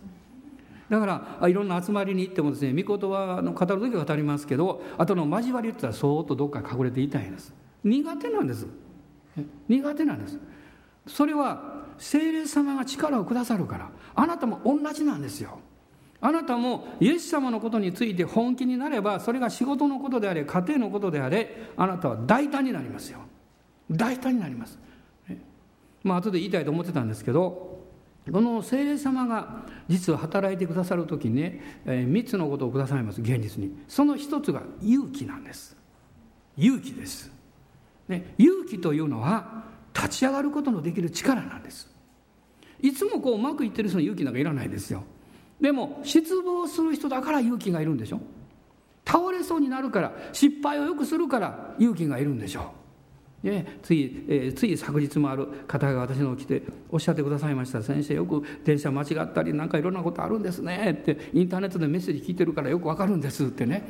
[0.90, 1.06] だか
[1.40, 7.54] らいろんな集まりに行ってもですね御言葉の語る時は語りますけど後の交わりって言ったらそーっとどっか隠れていたいんです。
[7.84, 8.68] 苦手なんです。
[9.68, 10.40] 苦手なんです。
[11.08, 15.60] それは精霊様が力をくださるからあなたも同じなんですよ。
[16.22, 23.20] あなたもイエス様のことについて本気になればそれが仕事のことであれ家庭のことであれあなたは大胆になりますよ。
[23.92, 24.80] 大胆になります。
[26.04, 27.85] まあ後で言いたいと思ってたんですけど
[28.32, 33.72] この聖霊様が実は働いてくださる時にね、えー、3つのことをくださいます現実に。
[33.88, 35.78] その1つが勇気なんです。
[36.58, 37.32] 勇気です、
[38.08, 41.94] ね、勇気というのは立ち上がることのできる力なんです。
[42.82, 45.04] いつもこううまくいってる人の勇気なんかいらないですよ。
[45.62, 48.22] でも失望する人だから勇気がいるんでしょ。
[49.06, 52.62] 倒れそうになるから失敗をよくするから勇気がいるんでしょ。
[52.62, 52.85] う
[53.50, 57.82] ね、つい、え、つい昨日もある方が私の来ておっしゃってくださいました。
[57.84, 60.98] 先生よく電車間違ったりなんかいろんなことあるんですね。
[61.02, 63.88] ってインターネットでメッセージ聞いてるからよくわかるんですってね。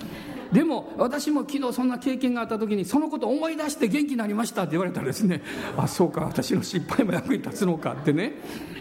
[0.52, 5.42] でも私も昨日そんな経験があった時にそのこと思い出して元気になりましたって言われたらですね。
[5.78, 8.34] あそうか私の失敗も役に立つのかってね、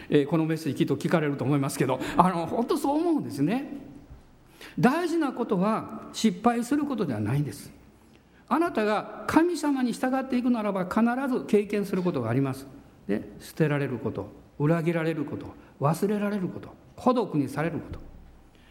[0.09, 2.01] えー、このメッセージきっと聞かれると思いますけど。
[2.17, 3.81] あの本当そう思うんですね。
[4.79, 7.73] 大事なことは失敗することではないんです。
[8.49, 12.67] あなたが神様に従っていくならば必ず経験することがあります。
[13.07, 14.29] で捨てられること
[14.59, 17.99] 裏切られること忘れられること孤独にされること。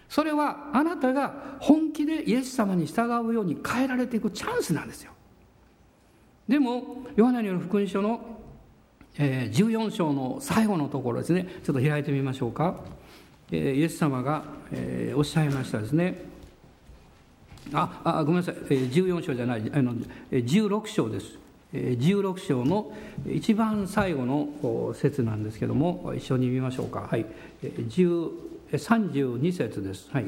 [0.10, 5.12] それはあなたが本気でイエス様に従うように変えられていくチャンスなんですよ。
[6.48, 8.34] でもヨハネによる福音書の
[9.16, 11.48] えー、14章の最後のところですね。
[11.64, 12.78] ちょっと開いてみましょうか、
[13.52, 14.44] イエス様が、
[15.16, 16.33] おっしゃいましたですね。
[17.72, 19.72] ああごめんなさい、えー、14章じゃない。
[19.74, 19.94] あの
[20.32, 21.38] 16章です。
[21.74, 22.92] 16章の
[23.28, 27.08] 一番最後の説なんですけども一緒に見ましょうか。
[27.10, 27.26] はい。
[27.62, 30.10] 32節です。
[30.12, 30.26] はい。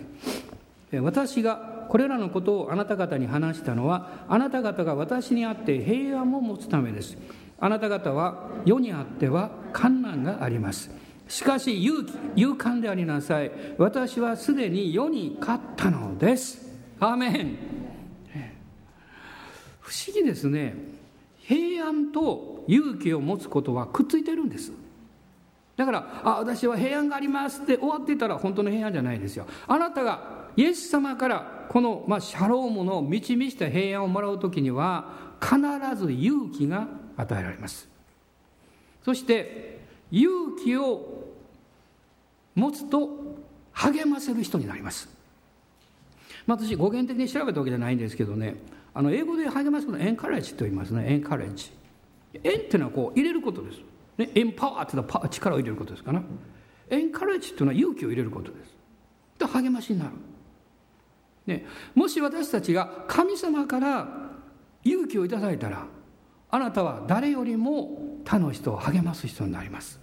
[1.02, 7.18] 私がこれらのことをあなた方に話したのはあなた方が私にあって平安を持つためです。
[7.60, 10.90] あなた方は世にあっては困難があります。
[11.28, 13.52] しかし勇気勇敢でありなさい。
[13.78, 16.65] 私はすでに世に勝ったのです。
[17.00, 17.58] アーメン。
[19.82, 20.76] 不思議ですね。
[21.42, 24.72] 平安と勇気を持つことはくっついてるんです。
[25.76, 29.46] だからあ私は平安がありますって終わってたら本当の平安じゃないですよ。
[29.68, 35.58] あなたがイエス様からこの、まあ、シャロームの満ち満ちた平安をもらう時には必
[35.96, 37.90] ず勇気が与えられます。
[39.04, 41.26] そして勇気を
[42.56, 43.10] 持つと
[43.74, 45.10] 励ませる人になります、
[46.46, 48.56] まあ、私語源的に調べたわけじゃないんですけどね。
[48.94, 51.06] あの英語で励ますことエンカレッジと言いますね。
[51.08, 51.72] エンカレッジ。
[52.44, 53.80] エンっていうのはこう入れることです。
[54.18, 56.24] ね、エンパワーっていうのは力を入れることですかな。
[56.90, 58.76] エンカレッジっていうのは勇気を入れることです。
[59.38, 60.12] で励ましになる、
[61.46, 64.08] ね、もし私たちが神様から
[64.84, 65.86] 勇気をいただいたら
[66.50, 70.00] あなたは誰よりも他の人を励ます人になります。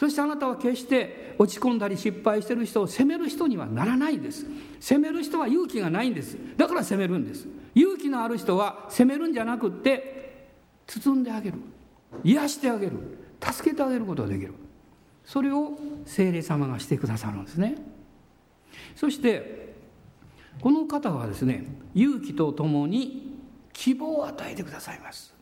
[0.00, 4.46] そしてあなたは決して落ち込んだり失敗してる人を責める人にはならないんです。
[4.80, 6.38] 責める人は勇気がないんです。
[6.56, 7.46] だから責めるんです。
[7.74, 10.48] 勇気のある人は責めるんじゃなくって
[10.86, 11.58] 包んであげる。
[12.24, 12.92] 癒してあげる。
[13.42, 14.54] 助けてあげることができる。
[15.22, 17.74] それを精霊様がしてくださるんですね。
[18.96, 19.74] そして
[20.62, 23.38] この方はですね勇気とともに
[23.74, 25.34] 希望を与えてくださいます。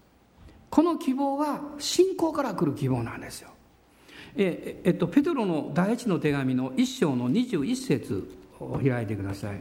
[0.68, 3.51] この希望は信仰から来る希望なんですよ。
[4.40, 9.61] ええっとペテロの第一の手紙の一章の21節を開いてください、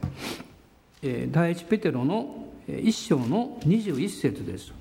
[1.02, 4.72] え第一ペテロの一章の21節です。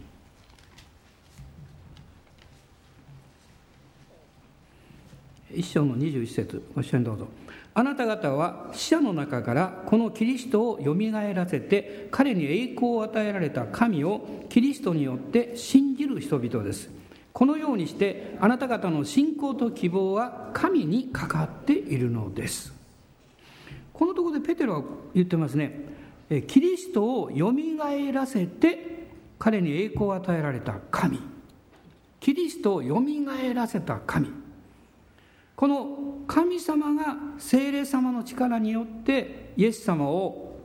[5.55, 7.29] 一章の21節ご一緒にどうぞ。
[7.73, 16.91] あなた方は死者の中からこのキリストをよみがえらせて彼に栄光を与えられた神をキリストによって信じる人々です。
[17.37, 22.73] このようにしてあなた方の信仰と希望は神にかかっているのです。
[23.93, 24.83] このところでペテロは
[25.15, 25.79] 言ってますね。
[26.47, 31.21] キリストをよみがえらせて彼に栄光を与えられた神。
[32.21, 34.31] キリストをよみがえらせた神。
[35.57, 40.59] この神様が精霊様の力によってイエス様を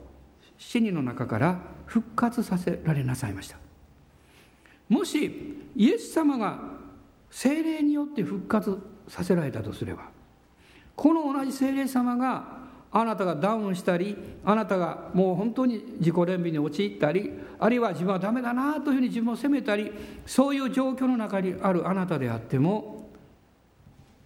[0.56, 3.61] 死にの中から復活させられなさいました。
[4.88, 6.58] もしイエス様が
[7.30, 10.10] 精霊によって復活させられたとすれば
[10.94, 12.62] この同じ精霊様が
[12.94, 19.90] あなたがダウンしたりあなたがもう本当に自己憐憫に陥ったりあるいは自分はダメだなというふうに自分を責めたり
[20.26, 23.10] そういう状況の中にあるあなたであっても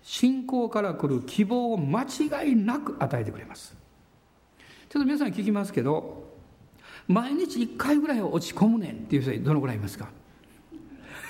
[0.03, 3.77] 信仰から来る希望を間違いなく与えてくれます。
[4.88, 6.25] ちょっと皆さん聞きますけど
[7.09, 10.09] 毎日1回ぐらいは落ち込むねんっていう人どのぐらいいますか？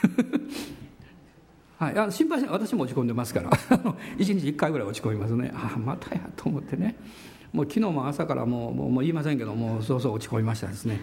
[1.79, 2.53] はい、あ心配しない。
[2.53, 3.51] 私も落ち込んでますから。
[4.17, 5.53] 一日1回ぐらい落ち込みますね。
[5.55, 6.97] ああまたやと思ってね。
[7.53, 11.01] もう昨日も朝からもうもう言いませんけどもうそうそう落ち込みましたですね。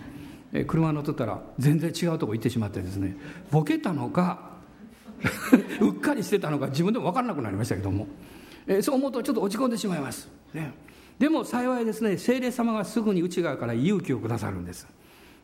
[0.51, 3.15] え車乗ってたら全然違うとこ行ってしまってですね。
[3.51, 4.53] ボケたのか
[5.82, 8.08] うっかりしてたのか自分でも分からなくなりましたけども、
[8.67, 10.73] えそう思うとちょっと落ち込んでしまいます、ね、
[11.17, 14.88] でも幸いですね精霊様がすぐに内側から勇気をくださるんです。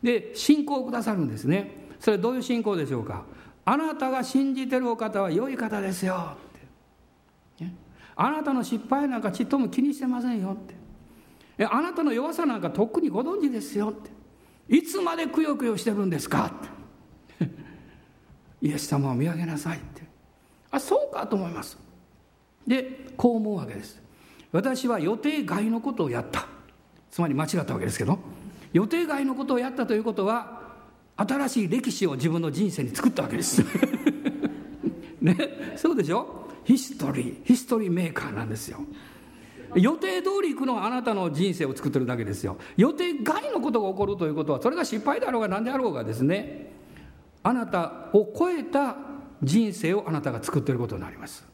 [0.02, 1.89] で信仰をくださるんですね。
[2.00, 3.22] それどういう信仰でしょうか？
[3.64, 6.34] あなたが信じてるお方は良い方ですよ。
[7.60, 7.66] って、
[8.16, 10.56] あなたの失敗なんかちっとも気にしてませんよっ
[11.58, 11.66] て。
[11.66, 14.10] あなたの弱さなんかとっくにご存知ですよって。
[14.74, 16.50] いつまでくよくよしてるんですか？
[17.38, 17.50] って。
[18.62, 20.02] イエス様を見上げなさいって。
[20.70, 21.78] あそうかと思います。
[22.66, 24.00] でこう思うわけです。
[24.52, 26.46] 私は予定外のことをやった。
[27.10, 28.18] つまり間違ったわけですけど。
[28.72, 30.59] 予定外のことをやったということは
[31.28, 33.62] 新しい歴史を自分の人生に作ったわけです。
[35.20, 35.36] ね？
[35.76, 36.48] そうでしょ？
[36.64, 37.36] ヒストリー。
[37.44, 38.78] ヒストリーメーカーなんですよ。
[39.74, 42.56] 予定通り行くのはあなたの人生を作ってるだけですよ。
[42.76, 46.72] 予定外のことが起こるということはそれが失敗だろうが何であろうがですね。
[47.42, 48.96] あなたを超えた
[49.42, 51.46] 人生をあなたが作っていることになります。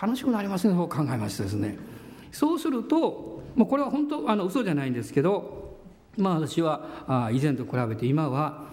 [0.00, 1.78] 楽しくなりますねそう考えましてですね。
[2.32, 5.78] そうするともうこれは本当あの嘘じゃないんですけど
[6.16, 8.68] まあ私はあ以前と比べて今は、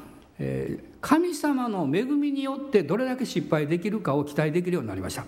[1.02, 5.26] 神様の恵みによってどれだけ失敗できるかを期待できるようになりました、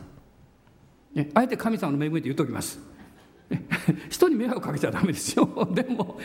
[1.34, 2.80] あえて神様の恵みって言っときます。
[4.10, 5.50] 人に迷惑かけちゃダメですよ。
[5.74, 6.20] でも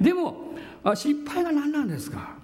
[0.00, 0.54] でも
[0.94, 2.38] 失敗が何なんですか？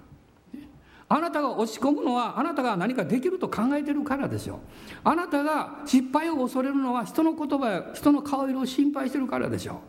[1.09, 4.59] あなたが押し込むのはあなたが何かできると考えてるからですよ。
[5.03, 9.81] あなたが失敗を恐れるのは人の言葉や人の顔色を心配してるからでしょ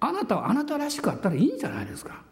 [0.00, 2.22] あなたはあなたらしくあったらいいんじゃないですか。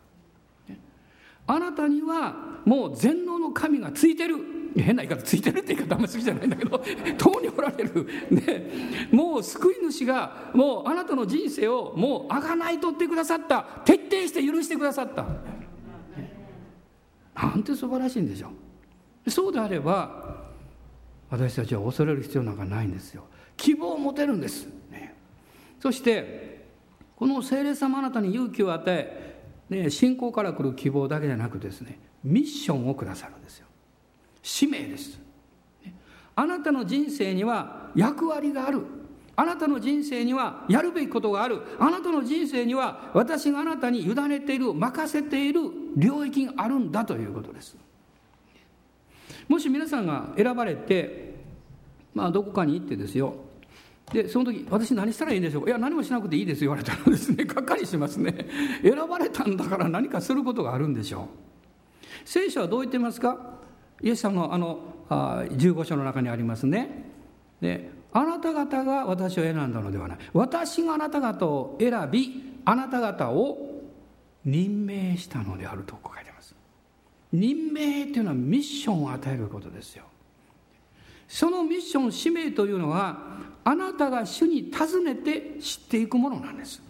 [1.47, 2.35] あなたには
[2.65, 4.37] もう全能の神がついてる。
[4.77, 6.79] 変な言い方ついてるって言い方あんまり好きじゃないんだけど。
[7.17, 13.63] 遠におられる、ね、もう救い主がもうあなたの人生をもうあがないとってくださった。
[13.85, 15.27] 徹底して許してくださった。
[17.35, 18.49] なんて素晴らしいんでしょ
[19.25, 19.31] う。
[19.31, 20.43] そうであれば
[21.31, 23.25] 私たちは恐れる必要なんかないんですよ。
[23.57, 25.15] 希望を持てるんです、ね、
[25.81, 26.67] そして
[27.17, 29.41] この聖霊様あなたに勇気を与え、
[29.71, 33.67] ね、信仰から来る希望だけじゃなくですねミッションをくださるんですよ。
[34.43, 35.21] 使命です。
[36.35, 38.83] あなたの人生には役割がある。
[39.37, 41.61] あなたの人生にはやるべきことがある。
[41.79, 45.61] あなたの人生には私があなたに委ねている任せている
[45.97, 47.77] 領域があるんだということです。
[49.49, 51.35] もし皆さんが選ばれて
[52.15, 53.35] まあどこかに行ってですよ。
[54.13, 55.65] でその時私何したらいいんでしょう？
[55.65, 57.45] かいや何もしなくていいです言われたらですね。
[57.45, 58.47] がっかりしますね。
[58.83, 61.54] 選ばれたんだから何かすることがあるんでしょう。
[62.25, 63.55] 聖書はどう言ってますか？
[64.03, 67.05] イエス様のあのあ15章の中にありますね。
[67.61, 70.19] であなた方が私を選んだのではない。
[70.33, 73.83] 私があなた方を選びあなた方を
[74.45, 76.55] 任命したのであると書いてます。
[77.33, 80.05] 任命というのはミッションを与えることですよ。
[81.27, 83.19] そのミッション使命というのは
[83.65, 86.83] あなたが主に尋ねて知っていくものなんです。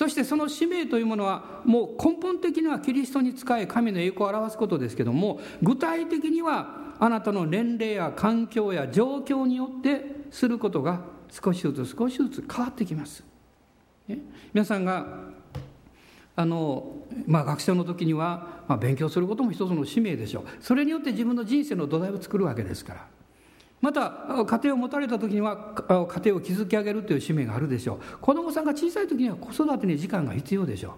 [0.00, 13.22] そしてその使命というものはもう根本的にはキリストに仕え神の栄光を表すことですけども具体的にはあなたの年齢や環境や状況によってすることが少しずつ少しずつ変わってきます。
[14.54, 15.06] 皆さんが
[16.34, 16.96] あの、
[17.26, 20.44] まあ、学生の時には、まあ、勉強することも一つの使命でしょう。
[20.62, 23.06] それによって自分の人生の土台を作るわけですから。
[23.80, 28.18] また家庭を持たれた時には家庭を築き上げるという使命があるでしょう。
[28.20, 30.92] 子どもさんが小さい時には子育てに時間が必要でしょう。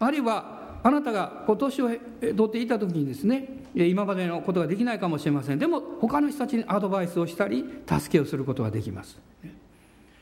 [0.00, 1.98] あるいはあなたが年を取
[2.44, 5.58] っていた時にですね今までのことができないかもしれません。
[5.58, 9.18] でも他の人たちにアドバイスをしたり助けをすることができます。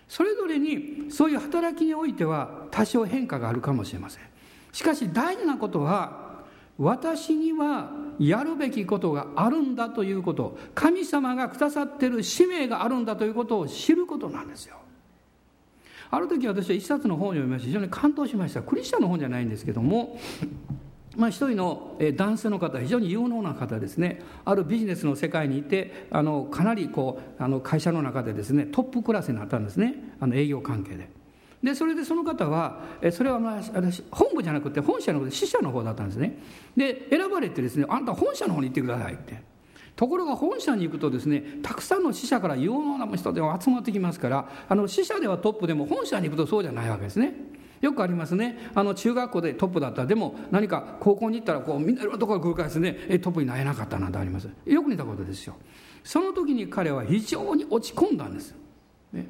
[0.09, 4.23] それぞれにそういう働きにおいては多少変化があるかもしれません。
[4.73, 6.26] しかし大事なことは
[6.79, 14.77] 私にはやるべきことがあるんだということ神様がくださってる使命があるんだということを知ることなんですよ。
[16.11, 18.63] ある時私は一冊の本を読みまして非常に感動しました。
[18.63, 20.19] クリスチャンの本じゃないんですけども
[21.17, 24.21] まあ、一人の男性の方非常に有能な方ですね。
[24.45, 29.95] あるビジネスの世界にいてあのかなりこうあの会社の中でですねトップクラスになったんですね。
[30.21, 31.16] あの営業関係で。
[31.67, 32.79] でそれでその方は
[33.11, 33.63] それはまあ
[34.13, 36.39] 本部じゃなくて本社の支社の方だったんですね。
[36.77, 39.43] で選ばれてですねあんた本社の方に行ってくださいって。
[39.97, 47.35] ところが本社に行くとですねたくさんの支社から有能な人で集まってきますからあの支社ではトップでも本社に行くとそうじゃないわけですね。
[47.81, 48.71] よくありますね。
[48.77, 55.57] あの中学校でトップだったでも何か高校に行ったらこうみんないろんなところが繰り返すねトップになれなかったなんてありますよく似たことですよ。
[56.05, 58.55] その時に彼は非常に落ち込んだんです、
[59.13, 59.27] ね、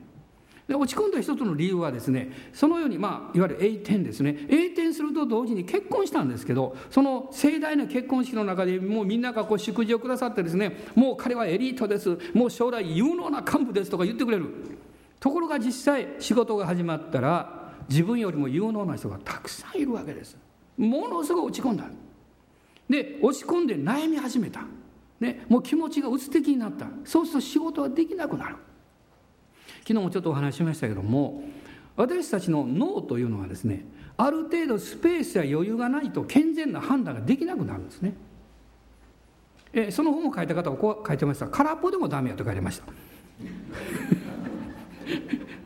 [0.75, 4.47] 落ち込んだ一つの理由はですねそのように、まあ、いわゆる栄転ですね。
[4.49, 12.19] 栄転すると同時に結婚したんですけどその盛大な結婚式の中でもうみんながこう祝辞をくださってですねもう彼はエリートです。
[12.35, 14.47] もう将来有能な幹部ですとか言ってくれる。
[15.21, 20.37] ところが実際仕事が始まったら自分よりも有能な人がたくさんいるわけです。
[20.77, 21.85] ものすごい落ち込んだ。
[22.89, 24.65] で落ち込んで悩み始めた、
[25.21, 26.87] ね、もう気持ちが鬱的になった。
[27.05, 28.57] そうすると仕事ができなくなる。
[29.87, 31.45] 昨日もちょっとお話ししましたけども
[31.95, 33.85] 私たちの脳というのはですね
[34.17, 38.15] ある程度スペースや余裕がないと健全な判断ができなくなるんですね。
[39.73, 41.49] えその本を書いた方はこう書いてました。
[41.49, 42.85] 空っぽでもダメやと書いてました。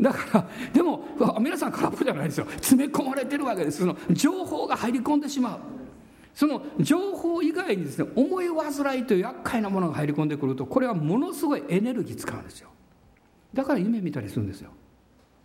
[0.01, 1.05] だからでも
[1.41, 2.47] 皆さん空っぽじゃないですよ。
[2.51, 3.79] 詰め込まれてるわけです。
[3.79, 5.61] その情報が入り込んでしまう。
[6.35, 12.71] その情報以外にですね思い煩いという厄介なものが入り込んでくるとこれはものすごいエネルギー使うんですよ。
[13.53, 14.71] だから夢見たりするんですよ。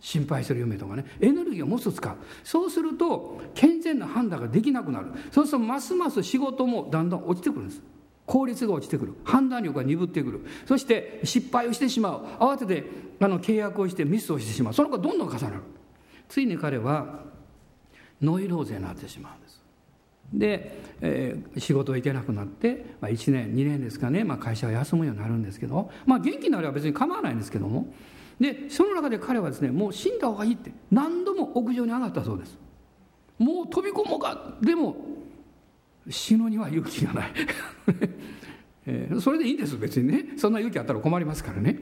[0.00, 1.04] 心配する夢とかね。
[1.20, 2.16] エネルギーをもっと使う。
[2.44, 5.06] そうすると健全な判断ができなくなる。
[5.32, 7.82] そうするとますます仕事もだんだん落ちてくるんです。
[8.26, 9.14] 効率が落ちてくる。
[9.24, 10.46] 判断力が鈍ってくる。
[10.66, 12.24] そして失敗をしてしまう。
[12.38, 12.84] 慌てて
[13.20, 14.74] あの契約をしてミスをしてしまう。
[14.74, 15.62] その子がどんどん重なる。
[16.28, 17.24] ついに彼は
[18.20, 19.45] ノイローゼになってしまう
[20.32, 27.92] で、えー、仕事行けなくなって、まあ、1年2年ですかね、まあ、会社が休むようになるんですけど、まあ、元気になれば別に構わないんですけども。
[28.40, 32.58] でその中で彼はですねもう死んだ方がいいって何度も屋上に上がったそうです。
[33.38, 34.96] もう飛び込もうかでも
[36.08, 37.32] 死ぬには勇気がない、
[38.86, 40.34] えー、それでいいんです別にね。
[40.36, 41.78] そんな勇気あったら困りますからね。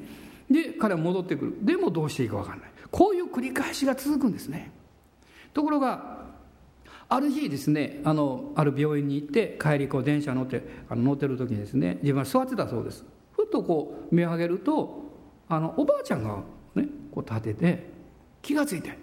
[0.51, 1.57] で彼は戻ってくる。
[1.61, 2.71] でもどうしていいか分かんない。
[2.91, 4.71] こういう繰り返しが続くんですね。
[5.53, 6.24] ところが
[7.15, 13.05] ある日ですねあのある病院に行って帰りこう電車乗ってあの乗ってる時にですね自分は座ってたそうです。
[13.33, 15.13] ふっとこう目を上げると
[15.49, 16.43] あのおばあちゃんが
[16.75, 17.91] ねこう立てて
[18.43, 18.99] 気が付いて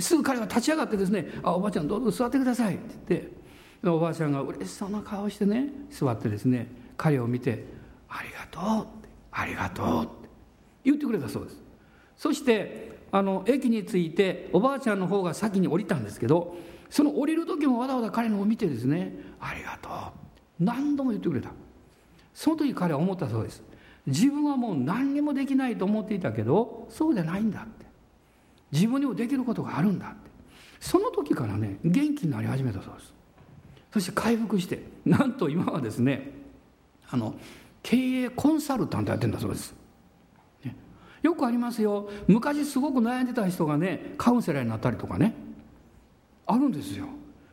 [0.00, 7.64] すぐ彼が立ち上がってですね「あおばあちゃんどうぞ座ってください」って言っておばあちゃんが嬉しそうな顔してね座ってですね彼を見て
[8.10, 10.28] 「ありがとう」って「ありがとう」って
[10.84, 11.62] 言ってくれたそうです。
[12.16, 16.56] そしてあの駅に着いておばあちゃんの方が先に降りたんですけど
[16.94, 19.92] その降りる時もわざわざ彼のを見てですね「ありがとう」
[20.64, 21.50] 何度も言ってくれた。
[22.32, 23.64] その時彼は思ったそうです。
[24.06, 27.84] 自分はもう何にもできないと思っていたけどそうじゃないんだって。
[28.70, 30.30] 自分にもできることがあるんだって。
[30.78, 33.12] その時からね元気になり始めたそうです。
[33.92, 36.30] そして回復してなんと今はですね
[37.10, 37.34] あの
[37.82, 39.74] 経営コンサルタントやってんだそうです、
[40.64, 40.76] ね、
[41.22, 42.08] よくありますよ。
[42.28, 45.42] 昔すごく悩んでた人がねカウンセラーになったりとかね。
[46.46, 47.06] あるんですよ。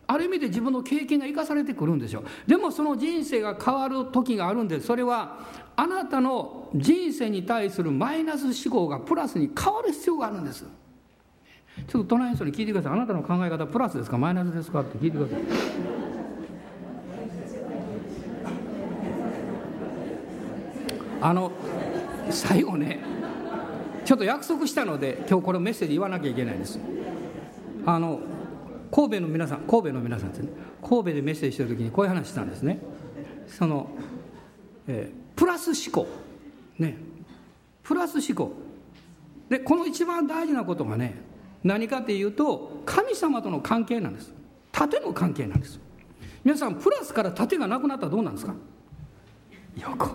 [0.07, 2.23] ある意味で自分の経験が生かされてくるんですよ。
[2.45, 4.87] でもその人生が変わる時があるんです。
[4.87, 5.39] それは
[5.77, 10.65] あなたの人生に対するマイナス思考がプラスに変わる必要があるんです。
[11.87, 12.91] ちょっと隣の人に聞いてください。
[12.93, 14.17] あなたの考え方プラスですか？
[14.17, 14.81] マイナスですか？
[14.81, 15.39] って聞いてください。
[21.21, 21.51] あの
[22.29, 22.99] 最後ね
[24.03, 26.79] ちょっと約束したので今日これメッセージ言わなきゃいけないんです。
[27.85, 28.19] あの
[28.91, 30.49] 神戸の皆さん神戸の皆さんですね。
[30.81, 32.79] 神戸でメッセージしてる時にこういう話したんですね。
[33.47, 33.89] その、
[34.87, 36.07] えー、プラス思考。
[36.77, 36.97] ね。
[37.83, 38.53] プラス思考。
[39.49, 41.15] でこの一番大事なことがね
[41.63, 44.33] 何かっていうと神様との関係なんです。
[44.71, 45.79] 縦の関係なんです。
[46.43, 48.55] 皆さんプラスから縦がなくなったらどうなんですか？
[49.77, 50.09] 横。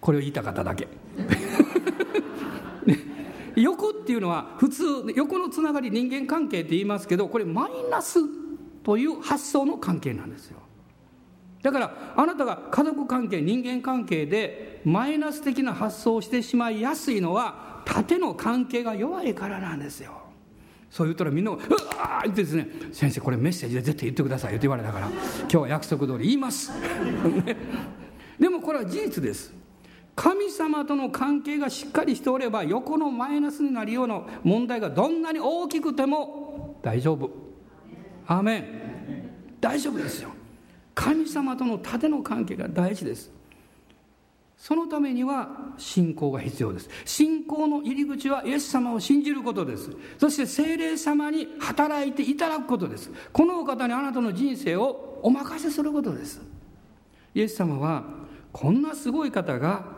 [0.00, 0.86] これを言いたかっただけ。
[2.86, 2.96] ね
[3.60, 4.84] 横っていうのは普通
[5.14, 8.20] 横のつながり人間関係って言いますけどこれマイナス
[8.82, 10.58] という発想の関係なんですよ。
[11.62, 20.12] だからあなたが家族関係人間関係でマイナス的な発想をしてしまいやすいのは縦の関係が弱いからなんですよ。
[20.90, 21.60] そう言ったらみんなが「う
[21.98, 25.08] わ!」言ってですね「先生これメッセージで絶対言ってください」って言われたから
[25.40, 26.70] 今日は約束通り言います。
[28.38, 29.57] でもこれは事実です。
[30.18, 37.30] 神様との関係がしっかりしておれば横のマイナスになるような問題がどんなに大きくても大丈夫。
[38.26, 38.64] アメン。
[39.60, 40.30] 大丈夫ですよ。
[40.92, 43.30] 神様との縦の関係が大事です。
[44.56, 46.90] そのためには信仰が必要です。
[47.04, 49.88] 信仰の入り口はイエス様を信じることです。
[50.18, 53.08] そして聖霊様に働いていただくことです。
[53.32, 56.42] このお方にあなたの人生をお任せすることです。
[57.36, 58.02] イエス様は
[58.50, 59.97] こんなすごい方が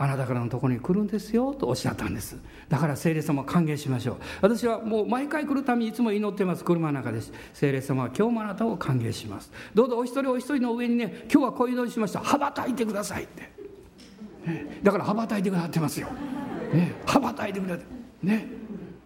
[0.00, 2.38] あなたからのところに来るんですよとおっしゃったんです。
[2.68, 4.16] だから聖霊様を歓迎しましょう。
[4.40, 6.62] 私はもう毎回来るためにいつも祈ってます。
[6.62, 7.32] 車の中です。
[7.52, 9.50] 聖霊様は今日もあなたを歓迎します。
[9.74, 12.20] どうぞお一人お一人の上にね今日はこういう祈りしました。
[12.20, 13.50] 羽ばたいてくださいって、
[14.46, 16.06] ね、だから羽ばたいてくださってますよ、
[16.72, 17.86] ね、羽ばたいてくださって。
[18.22, 18.46] ね。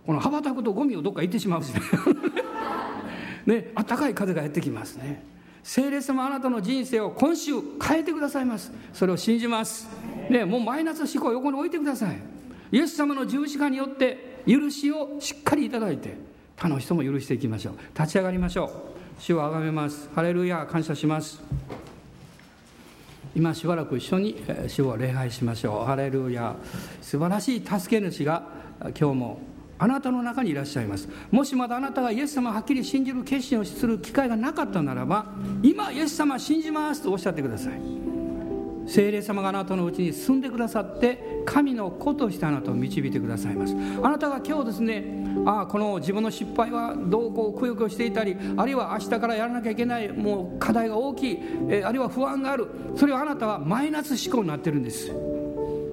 [0.06, 1.80] この羽ばたくとゴミをどっか行ってしまうしね。
[3.46, 3.72] ね。
[3.74, 5.31] 暖かい風がやってきますね。
[5.62, 8.72] 聖霊様あなたの人生を今週変えてくださいます。
[8.92, 9.88] それを信じます。
[10.28, 12.18] ねもうマイナス思考を横に置いてください。
[12.72, 16.16] イエス様の十字架によって許しをしっかりいただいて
[16.56, 17.74] 他の人も許していきましょう。
[17.98, 18.70] 立ち上がりましょう。
[19.22, 20.10] 主をあがめます。
[20.14, 21.40] ハレルヤ感謝します。
[23.34, 25.86] 今しばらく一緒に主を礼拝しましょう。
[25.86, 26.56] ハレルヤ
[27.00, 28.42] 素晴らしい助け主が
[28.98, 29.40] 今日も
[29.82, 31.08] あなたの中にいらっしゃいます。
[31.32, 35.26] もしまだあなたがイエス様をはっきり信じる決心をする機会がなかったならば
[35.60, 37.80] 今イエス様信じますとおっしゃってください。
[38.86, 43.74] 聖霊様があなたのうちに住んでくださって神の子としてあなたを導いてくださいます。
[44.00, 45.04] あなたが今日ですね
[45.46, 52.68] ああこの自分の失敗はどうこうくよくよしていたりあるいは明日からやらなきゃいけないもう課題が大きい、えあるいは不安がある。
[52.94, 55.12] それはあなたはマイナス思考になってるんです。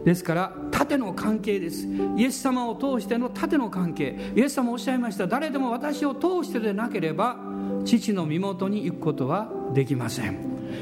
[0.06, 1.88] ですから縦の関係です。
[2.18, 4.34] イエス様を通しての縦の関係。
[4.36, 7.38] イエス様おっしゃいました誰でも私を通してでなければ
[7.86, 10.38] 父の身元に行くことはできません。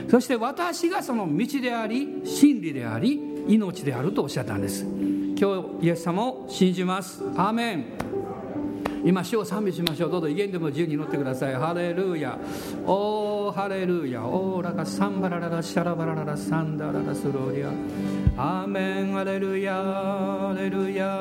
[0.09, 4.86] そして私がその道であり真理であり命であるとおっしゃったんです。
[5.39, 7.24] 今日イエス様を信じます。
[7.36, 8.07] アーメン。
[9.05, 10.11] 今主を賛美しましょう。
[10.11, 11.55] どうぞ威厳でも自由に乗ってください。
[11.55, 12.37] ハレルヤ。
[12.85, 14.23] おおハレルヤ。
[14.25, 17.69] おおらがサンバラララシャラバラララサンダララスローリア。
[18.37, 19.13] アーメン。
[19.13, 19.75] ハレルヤ。
[19.75, 21.17] ハレルヤ。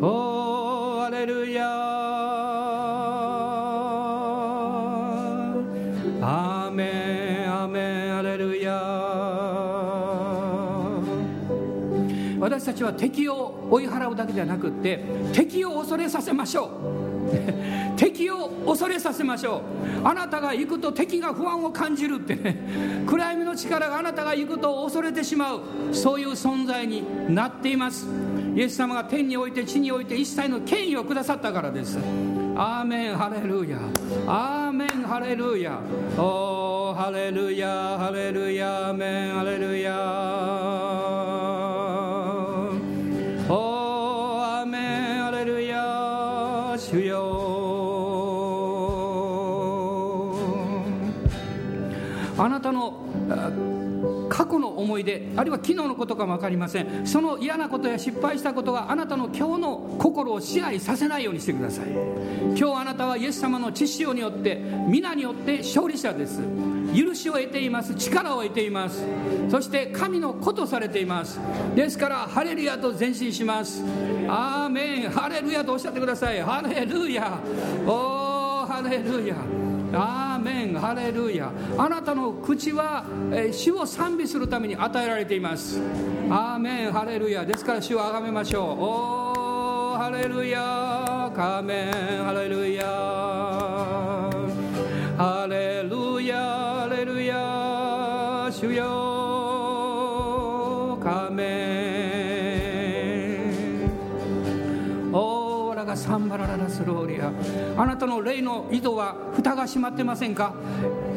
[0.00, 2.51] おーハレルヤ。
[12.42, 14.98] 私たちは敵を追い払うだけじゃなくって
[15.32, 16.68] 敵を恐れさせましょう。
[17.96, 19.62] 敵を恐れさせましょ
[20.02, 20.06] う。
[20.06, 23.04] あなたが行くと敵が不安を感じるってね。
[23.06, 25.60] 暗闇の力があなたが行くと恐れてしまう。
[25.92, 28.08] そういう存在になっています。
[28.56, 31.96] イエス様が天において地において一切の権威をくださったからです。
[32.56, 33.78] アーメンハレルヤ。
[34.26, 35.78] アーメンハレルヤ。
[36.18, 37.68] おーハレルヤ
[38.00, 41.71] ハレルヤアーメンハレルヤ。
[52.44, 57.06] あなたの過去の思い出あるいは昨日のことかも分かりません。
[57.06, 61.86] その嫌なことや失敗したことがあなたの今日の心を支配させないようにしてください。
[62.56, 66.40] 今日あなたはイエス様の知識によって皆によって勝利者です。
[66.96, 67.94] 許しを得ています。
[67.94, 69.04] 力を得ています。
[69.48, 71.38] そして神の子とされています。
[71.76, 73.84] ですからハレルヤと前進します。
[74.28, 75.10] アーメン。
[75.10, 76.40] ハレルヤとおっしゃってください。
[76.42, 77.38] ハレルヤ。
[77.86, 79.61] おーハレルヤ。
[79.94, 85.80] アーメンハレルヤあなたの口は、えー主を賛美するために与えられています。
[86.30, 88.64] アーメンハレルヤですから主をあがめましょう。
[88.82, 92.84] おーハレルヤカーメンハレルヤ
[95.16, 96.01] ハレルヤ
[106.12, 107.32] サンバラララスローリア
[107.80, 110.52] あなたの霊の井戸は蓋が閉まってませんか？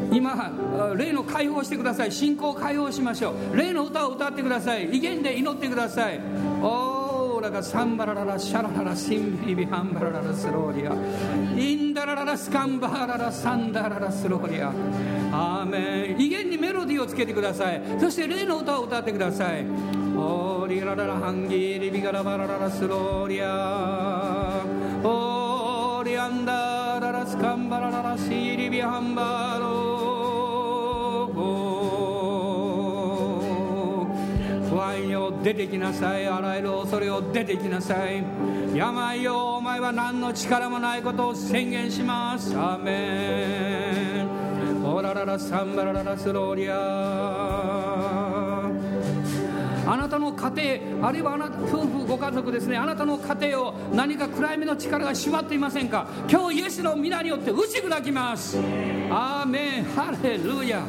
[0.09, 0.53] 今
[0.95, 2.13] 霊の解放してください。
[2.13, 3.57] 信仰を解放しましょう。
[3.57, 4.85] 霊の歌を歌ってください。
[4.95, 6.21] 威厳で祈ってください。
[6.61, 10.93] オーラがサンバラララシャラララシンビビハンバラララスローリア
[11.61, 14.69] インダラララスカンバララサンダララスローリア
[15.33, 16.21] アーメン。
[16.21, 17.81] 威厳にメロディーをつけてください。
[17.99, 19.65] そして霊の歌を歌ってください。
[20.17, 24.44] オーリラララハンギリビガラバラララスローリア
[25.07, 29.75] オリアンダーララスカンバラララシーリビハンバロ
[34.69, 38.23] 不安よ出てきなさいあらゆる恐れを出てきなさい。
[38.75, 42.53] 病よお前は何の力もないことを宣言します。
[42.57, 44.83] アメン。
[44.85, 48.41] オラララサンバラララスローリア。
[48.41, 48.44] ン
[49.85, 56.07] あなたの家庭あるいはあなた夫婦ご家族ですねあなたの家庭を何か暗闇の力が縛っていませんか？
[56.29, 58.57] 今日イエスの皆によって打ち砕きます。
[59.09, 59.83] アーメン。
[59.83, 60.83] ハレルヤ。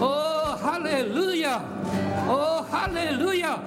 [0.00, 1.60] おーハレルヤ。
[2.28, 3.58] おーハレルヤ。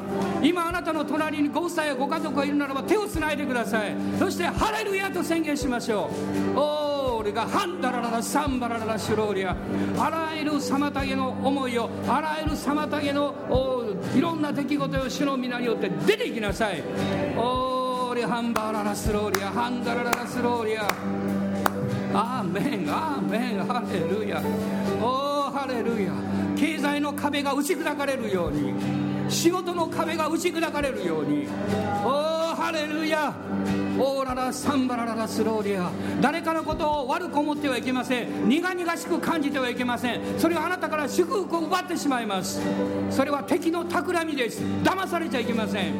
[0.41, 3.95] 今あなたの隣にご夫妻やご家族がいるならば手をつないでください。
[4.17, 6.09] そしてハレルヤと宣言しましょ
[6.55, 6.59] う。
[6.59, 9.55] おー俺がハンダラララサンバラララシュローリア
[9.97, 13.35] あらゆる妨げの思いをあらゆる妨げの
[14.15, 16.81] いろんな出来事を主の皆によって出ていきなさい。
[17.37, 20.87] おーリハンバララスローリアハンダラララスローリア
[22.13, 24.41] アーメンアーメンハレルヤ。
[25.01, 26.11] おーハレルヤ。
[26.57, 28.73] 経済の壁が打ち砕かれるように。
[29.29, 31.47] 仕事の壁が打ち砕かれるように。
[32.03, 33.33] おーハレルヤ。
[33.99, 35.89] オーララサンバラララスローリア。
[36.21, 38.47] 誰かのことを悪く思ってはいけません。
[38.47, 40.21] 苦々しく感じてはいけません。
[40.37, 42.61] それはあなたから祝福を奪ってしまいます。
[43.09, 44.61] それは敵の企みです。
[44.83, 45.93] 騙されちゃいけません。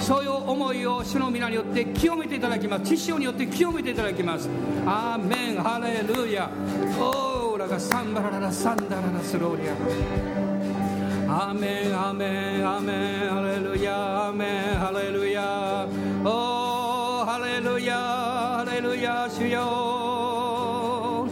[0.00, 2.84] そういう思いを主の皆によって清めていただきます。
[2.84, 4.48] 知識によって清めていただきます。
[4.86, 5.62] アーメン。
[5.62, 6.48] ハレルヤ。
[6.98, 9.68] オーラがサンバラララサンダララスローリ
[10.34, 10.37] ア。
[11.30, 14.48] アメンアメンアメンハレルヤアメン
[14.78, 15.86] ハレルヤ
[16.24, 21.28] おハレルヤハレルヤ主よ。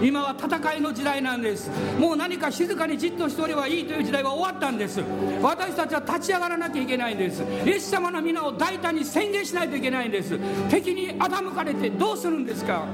[0.00, 1.68] 今は戦いの時代なんです。
[1.98, 5.02] もう何か静かにじっとしておればいいという時代は終わったんです。
[5.42, 7.42] 私たちは立ち上がらなきゃいけないんです。
[7.66, 10.38] イエス様の皆を大胆に宣言しないといけないんです。
[10.70, 12.84] 敵に欺かれてどうするんですか？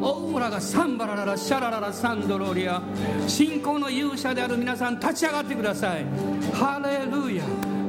[0.00, 2.80] オーラがサンバラララシャラララサンドロリア。
[3.26, 6.06] 信仰の勇者である皆さん立ち上がってください。
[6.52, 7.42] ハレルヤ。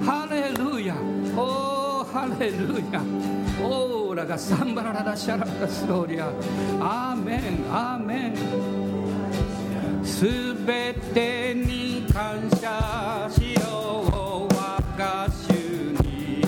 [0.04, 0.96] ハレルヤ。
[1.38, 3.02] おーハレルヤ。
[3.62, 6.30] オーラがサンバラララシャラララスロリア。
[6.80, 7.42] アーメン。
[7.72, 8.36] アーメン。
[10.04, 10.26] す
[10.66, 13.60] べてに感謝しよ
[14.48, 14.54] う。
[14.56, 15.52] 我が主
[16.02, 16.44] に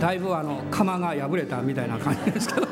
[0.00, 2.68] だいぶあの釜が破れたみたいな感じですけど。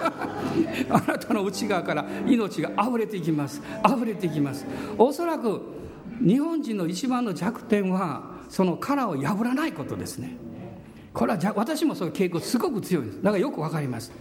[0.89, 3.61] あなたの内側から命が溢れていきます。
[3.87, 4.67] 溢れていきます。
[4.99, 5.61] おそらく
[6.25, 10.37] 日本人の一番の弱点はその殻を破らないことですね。
[11.13, 13.23] これはじゃ私もそういう傾向すごく強いです。
[13.23, 14.13] だからよくわかります。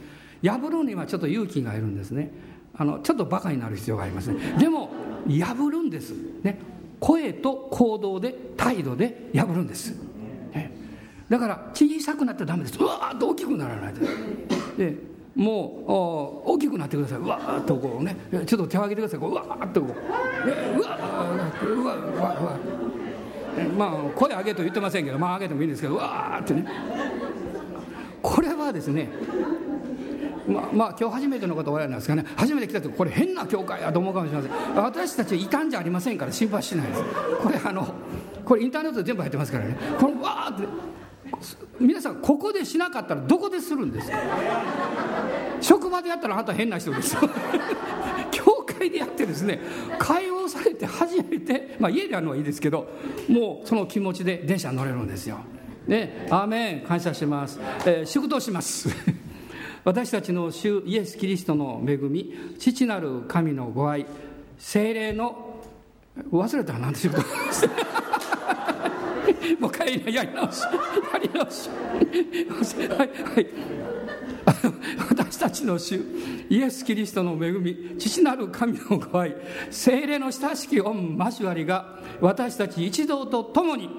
[0.42, 2.32] 破るにはちょっと勇気がいるんですね。
[2.74, 4.38] あのちょっとバカになる必要がありますね。
[4.58, 4.90] でも
[5.28, 6.12] 破るんです。
[6.42, 6.58] ね。
[7.00, 9.94] 声と行動で態度で破るんです、
[11.28, 12.78] だから小さくなってダメです。
[12.78, 13.94] うわーっと大きくならない
[14.76, 14.90] で。
[14.90, 14.96] で
[15.34, 17.18] もう大きくなってください。
[17.18, 18.16] うわーっとこうね。
[18.30, 19.20] ちょっと手を挙げてください。
[19.20, 19.34] こう。
[19.34, 19.90] わーっとこう、
[20.48, 22.58] うわーうわーうわうわうわ
[23.76, 26.66] まあ声上げと言ってませんけどまあ上げてもいいんですけどうわーってね。
[28.22, 29.08] これはですね
[30.48, 32.24] まあ、まあ、今日初めての方おられなんですかね。
[32.36, 34.52] 初めて来た時これ変な教会やと思うかもしれません。
[34.76, 37.02] 私たちは異端じゃありませんから心配しないです。
[37.42, 37.86] これあの
[38.44, 39.76] これインターネットで全部入ってますからね。
[39.98, 40.68] このわーって。
[41.80, 44.18] 皆さんここでしなかったらどこでするんですか？
[45.60, 47.20] 職場でやったらあなた変な人ですよ。
[48.30, 49.60] 教会でやってですね
[49.98, 52.88] 解放されて初めて、まあ、家でやるのはいいですけど
[53.28, 55.38] もうその気持ちで電車に乗れるんですよ。
[55.86, 58.88] ねアーメン感謝します、えー、祝祷します。
[59.84, 64.04] 私たちの主イエス・キリストの恵み父なる神のご愛
[64.58, 65.60] 精霊の
[66.32, 67.24] 忘れたら何でしょうか
[69.58, 71.68] もう一回やり直しやり直し
[72.88, 73.10] はい。
[73.34, 73.46] はい
[75.08, 76.00] 私たちの主
[76.48, 79.34] イエス・キリストの恵み父なる神のご愛
[79.70, 83.90] 精霊の親しき御交わりが私たち一同と共に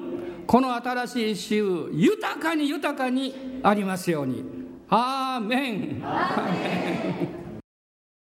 [0.47, 4.45] この新しい週豊かに豊かにありますように。
[4.89, 6.01] アーメン。
[6.05, 7.46] アーメン。